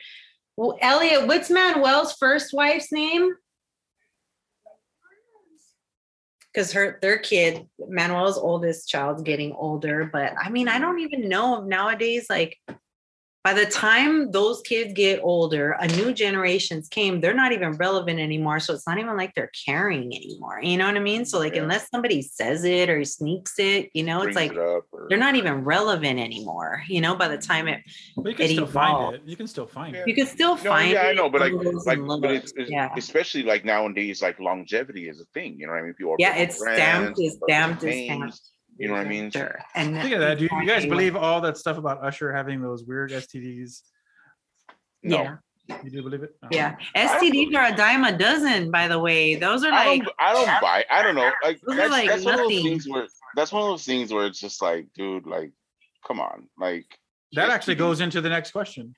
[0.56, 3.34] Well, Elliot, what's Manuel's first wife's name?
[6.52, 11.30] Because her their kid, Manuel's oldest child's getting older, but I mean, I don't even
[11.30, 12.58] know nowadays, like
[13.44, 18.20] by the time those kids get older, a new generations came, they're not even relevant
[18.20, 18.60] anymore.
[18.60, 20.60] So it's not even like they're caring anymore.
[20.62, 21.24] You know what I mean?
[21.24, 21.62] So like Yeah.
[21.62, 25.36] unless somebody says it or sneaks it, you know, it's like it or, they're not
[25.36, 26.84] even relevant anymore.
[26.90, 27.82] You know, by the time it
[28.18, 29.22] But you can It still find it.
[29.26, 30.02] You can still find Yeah.
[30.02, 30.08] it.
[30.10, 31.54] you can still no, find yeah, I know, but like,
[31.86, 32.90] like, but it's, it's yeah.
[32.98, 35.58] especially like nowadays, like longevity is a thing.
[35.58, 35.94] You know what I mean?
[35.94, 38.42] People are Yeah, it's brands, stamped, it's stamped, it's stamped.
[38.78, 39.32] You know what I mean?
[39.32, 39.60] Sure.
[39.76, 40.90] And Speaking of that, do you, you guys Anyway.
[40.90, 43.82] believe all that stuff about Usher having those weird STDs?
[45.04, 45.36] No, Yeah.
[45.84, 46.34] You do believe it?
[46.42, 46.50] No.
[46.52, 46.78] Yeah.
[46.96, 49.36] STDs are a dime a dozen, by the way.
[49.36, 50.16] Those are I like don't.
[50.18, 50.86] I don't buy.
[50.90, 51.30] I don't know.
[51.44, 53.86] Like Those are that's, like that's one of those things where that's one of those
[53.86, 55.52] things where it's just like, dude, like,
[56.06, 56.86] come on, like.
[57.34, 58.96] That actually goes into the next question.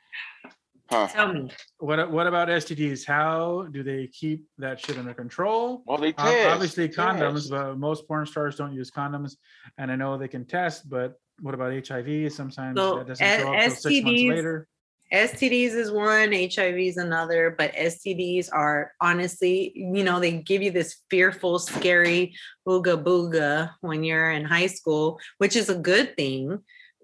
[0.89, 1.07] Huh.
[1.07, 1.51] tell me.
[1.77, 3.05] What what about STDs?
[3.05, 5.83] How do they keep that shit under control?
[5.85, 6.47] Well, they Ob- test.
[6.47, 7.49] Obviously, condoms, test.
[7.51, 9.37] but most porn stars don't use condoms,
[9.77, 10.89] and I know they can test.
[10.89, 12.31] But what about HIV?
[12.33, 14.67] Sometimes So, that doesn't a- show up till six months STDs later.
[15.11, 20.69] STDs is one, HIV is another, but STDs are honestly, you know, they give you
[20.71, 22.35] this fearful, scary
[22.67, 26.59] booga booga when you're in high school, which is a good thing.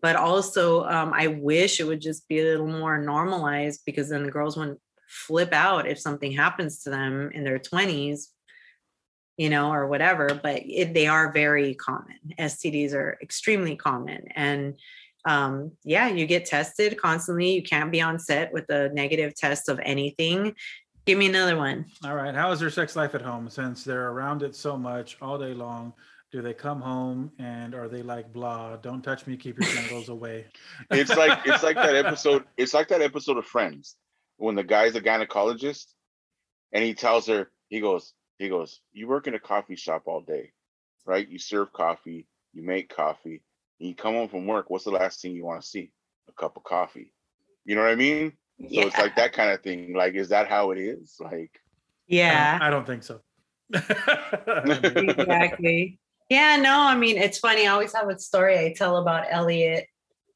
[0.06, 4.22] But also, um, I wish it would just be a little more normalized because then
[4.22, 8.28] the girls wouldn't flip out if something happens to them in their 20s,
[9.36, 10.30] you know, or whatever.
[10.44, 12.20] But it, they are very common.
[12.38, 14.28] STDs are extremely common.
[14.36, 14.80] And
[15.28, 17.56] um, yeah, you get tested constantly.
[17.56, 20.54] You can't be on set with a negative test of anything.
[21.08, 21.88] Give me another one.
[22.04, 22.36] All right.
[22.36, 23.50] How is their sex life at home?
[23.50, 25.94] Since they're around it so much all day long,
[26.36, 28.76] do they come home and are they like blah?
[28.76, 29.38] Don't touch me.
[29.38, 30.48] Keep your genitals away.
[30.92, 32.44] It's like it's like that episode.
[32.58, 33.96] It's like that episode of Friends
[34.36, 35.86] when the guy's a gynecologist,
[36.74, 40.20] and he tells her, he goes, he goes, you work in a coffee shop all
[40.20, 40.52] day,
[41.06, 41.26] right?
[41.26, 43.42] You serve coffee, you make coffee,
[43.80, 44.70] and you come home from work.
[44.70, 45.94] What's the last thing you want to see?
[46.28, 47.14] A cup of coffee.
[47.64, 48.34] You know what I mean?
[48.60, 49.94] So it's like that kind of thing.
[49.94, 51.16] Like, is that how it is?
[51.18, 51.50] Like, I don't-
[52.08, 53.22] Yeah, I don't think so.
[53.74, 55.98] exactly.
[56.30, 57.68] Yeah, no, I mean, it's funny.
[57.68, 59.86] I always have a story I tell about Elliot.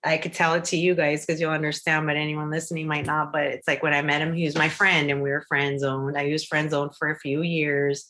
[0.04, 3.34] I could tell it to you guys because you'll understand, but anyone listening might not.
[3.34, 5.80] But it's like when I met him, he was my friend and we were friend
[5.80, 6.18] zoned.
[6.18, 8.08] I was friend zoned for a few years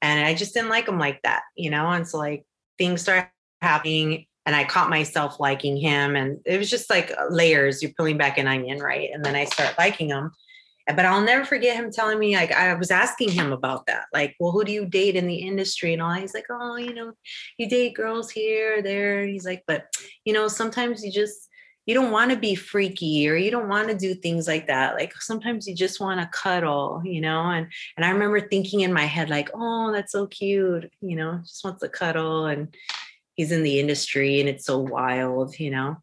[0.00, 1.90] and I just didn't like him like that, you know?
[1.90, 2.44] And so, like,
[2.78, 3.28] things start
[3.60, 6.16] happening and I caught myself liking him.
[6.16, 7.82] And it was just like layers.
[7.82, 9.10] You're peeling back an onion, right?
[9.12, 10.30] And then I start liking him.
[10.96, 14.04] But I'll never forget him telling me, like, I was asking him about that.
[14.12, 16.12] Like, well, who do you date in the industry and all?
[16.12, 17.12] He's like, oh, you know,
[17.58, 19.26] you date girls here, there.
[19.26, 19.86] He's like, but,
[20.24, 21.48] you know, sometimes you just,
[21.86, 24.94] you don't want to be freaky or you don't want to do things like that.
[24.94, 27.46] Like sometimes you just want to cuddle, you know?
[27.46, 27.66] And
[27.96, 31.64] and I remember thinking in my head, like, oh, that's so cute, you know, just
[31.64, 32.46] wants to cuddle.
[32.46, 32.72] And
[33.34, 35.96] he's in the industry and it's so wild, you know.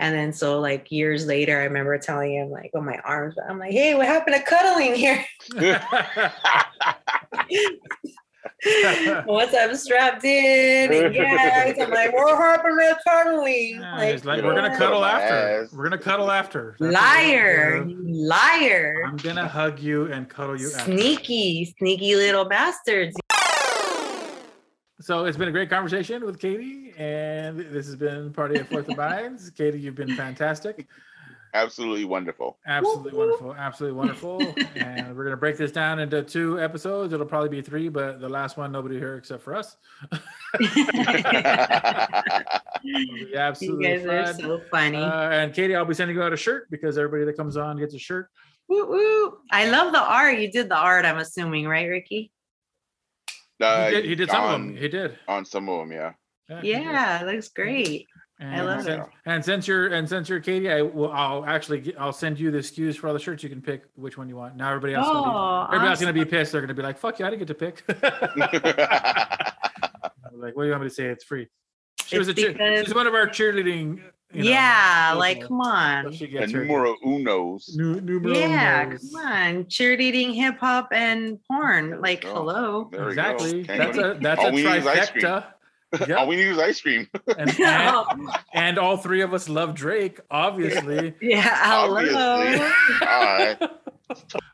[0.00, 3.58] And then so like years later, I remember telling him like "Oh, my arms, I'm
[3.58, 5.24] like, hey, what happened to cuddling here?
[9.26, 13.80] Once I'm strapped in, and yes, I'm like, what happened to cuddling?
[13.80, 15.68] Yeah, Like, it's like we're gonna cuddle my after.
[15.72, 16.76] We're gonna cuddle after.
[16.80, 18.02] That's liar, gonna do.
[18.02, 20.92] you liar, I'm gonna hug you and cuddle you after.
[20.92, 23.16] sneaky, sneaky little bastards.
[25.00, 28.88] So it's been a great conversation with Katie, and this has been Party at Fourth
[28.88, 29.48] of Mines.
[29.50, 30.88] Katie, you've been fantastic.
[31.54, 32.58] Absolutely wonderful.
[32.66, 33.54] Absolutely wonderful.
[33.54, 34.42] Absolutely wonderful.
[34.74, 37.12] and we're going to break this down into two episodes.
[37.12, 39.76] It'll probably be three, but the last one, nobody here except for us.
[40.60, 40.72] It'll
[42.82, 44.98] you absolutely guys are so funny.
[44.98, 47.78] Uh, and Katie, I'll be sending you out a shirt because everybody that comes on
[47.78, 48.28] gets a shirt.
[48.68, 49.38] woo, woo.
[49.50, 50.38] I love the art.
[50.38, 52.30] You did the art, I'm assuming, right, Ricky?
[53.60, 54.76] Uh, he, did, he did some of them.
[54.76, 55.18] He did.
[55.26, 56.12] on some of them, yeah.
[56.60, 56.82] he did.
[56.82, 58.06] Yeah, it looks great.
[58.40, 59.12] And love since, it.
[59.26, 62.52] And since you're and since you're Katie, I will I'll actually get, I'll send you
[62.52, 63.42] the SKUs for all the shirts.
[63.42, 64.54] You can pick which one you want.
[64.54, 66.52] Now everybody else, gonna be, Oh, everybody else gonna be pissed.
[66.52, 67.26] They're gonna be like, "Fuck you!
[67.26, 67.82] I didn't get to pick."
[70.38, 71.06] Like, what do you want me to say?
[71.06, 71.48] It's free.
[72.06, 74.00] She was a cheer, because- she's one of our cheerleading.
[74.32, 76.12] You know, yeah, like come on.
[76.12, 77.74] she a gets her numero unos.
[77.76, 79.12] nu- numero Yeah, unos.
[79.12, 79.64] come on.
[79.64, 81.90] Cheerleading, hip hop, and porn.
[81.90, 82.88] There Like, hello.
[82.92, 83.08] There.
[83.08, 83.62] Exactly.
[83.62, 85.24] That's a that's All a we need is ice cream.
[85.24, 85.44] trifecta.
[86.18, 87.08] All we need is ice cream.
[87.38, 91.14] And, and, and all three of us love Drake, obviously.
[91.22, 92.40] yeah, hello.
[92.40, 93.06] Obviously.
[93.06, 93.70] All right.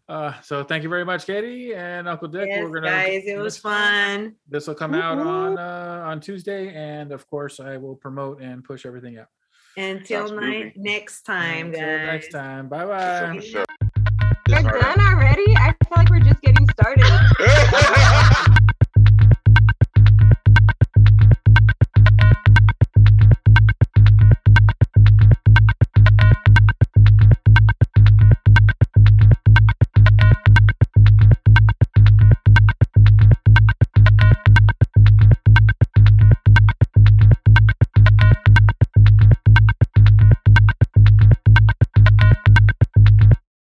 [0.09, 2.47] Uh, so thank you very much, Katie and Uncle Dick.
[2.49, 4.35] Yes, We're gonna guys, it was fun.
[4.49, 8.63] This will come out on uh, on Tuesday, and of course, I will promote and
[8.63, 9.27] push everything out.
[9.77, 12.07] Until ni- next time, Until guys.
[12.07, 12.69] next time.
[12.69, 13.41] Bye bye.
[14.49, 15.57] We're done already?
[15.57, 17.05] I feel like we're just getting started.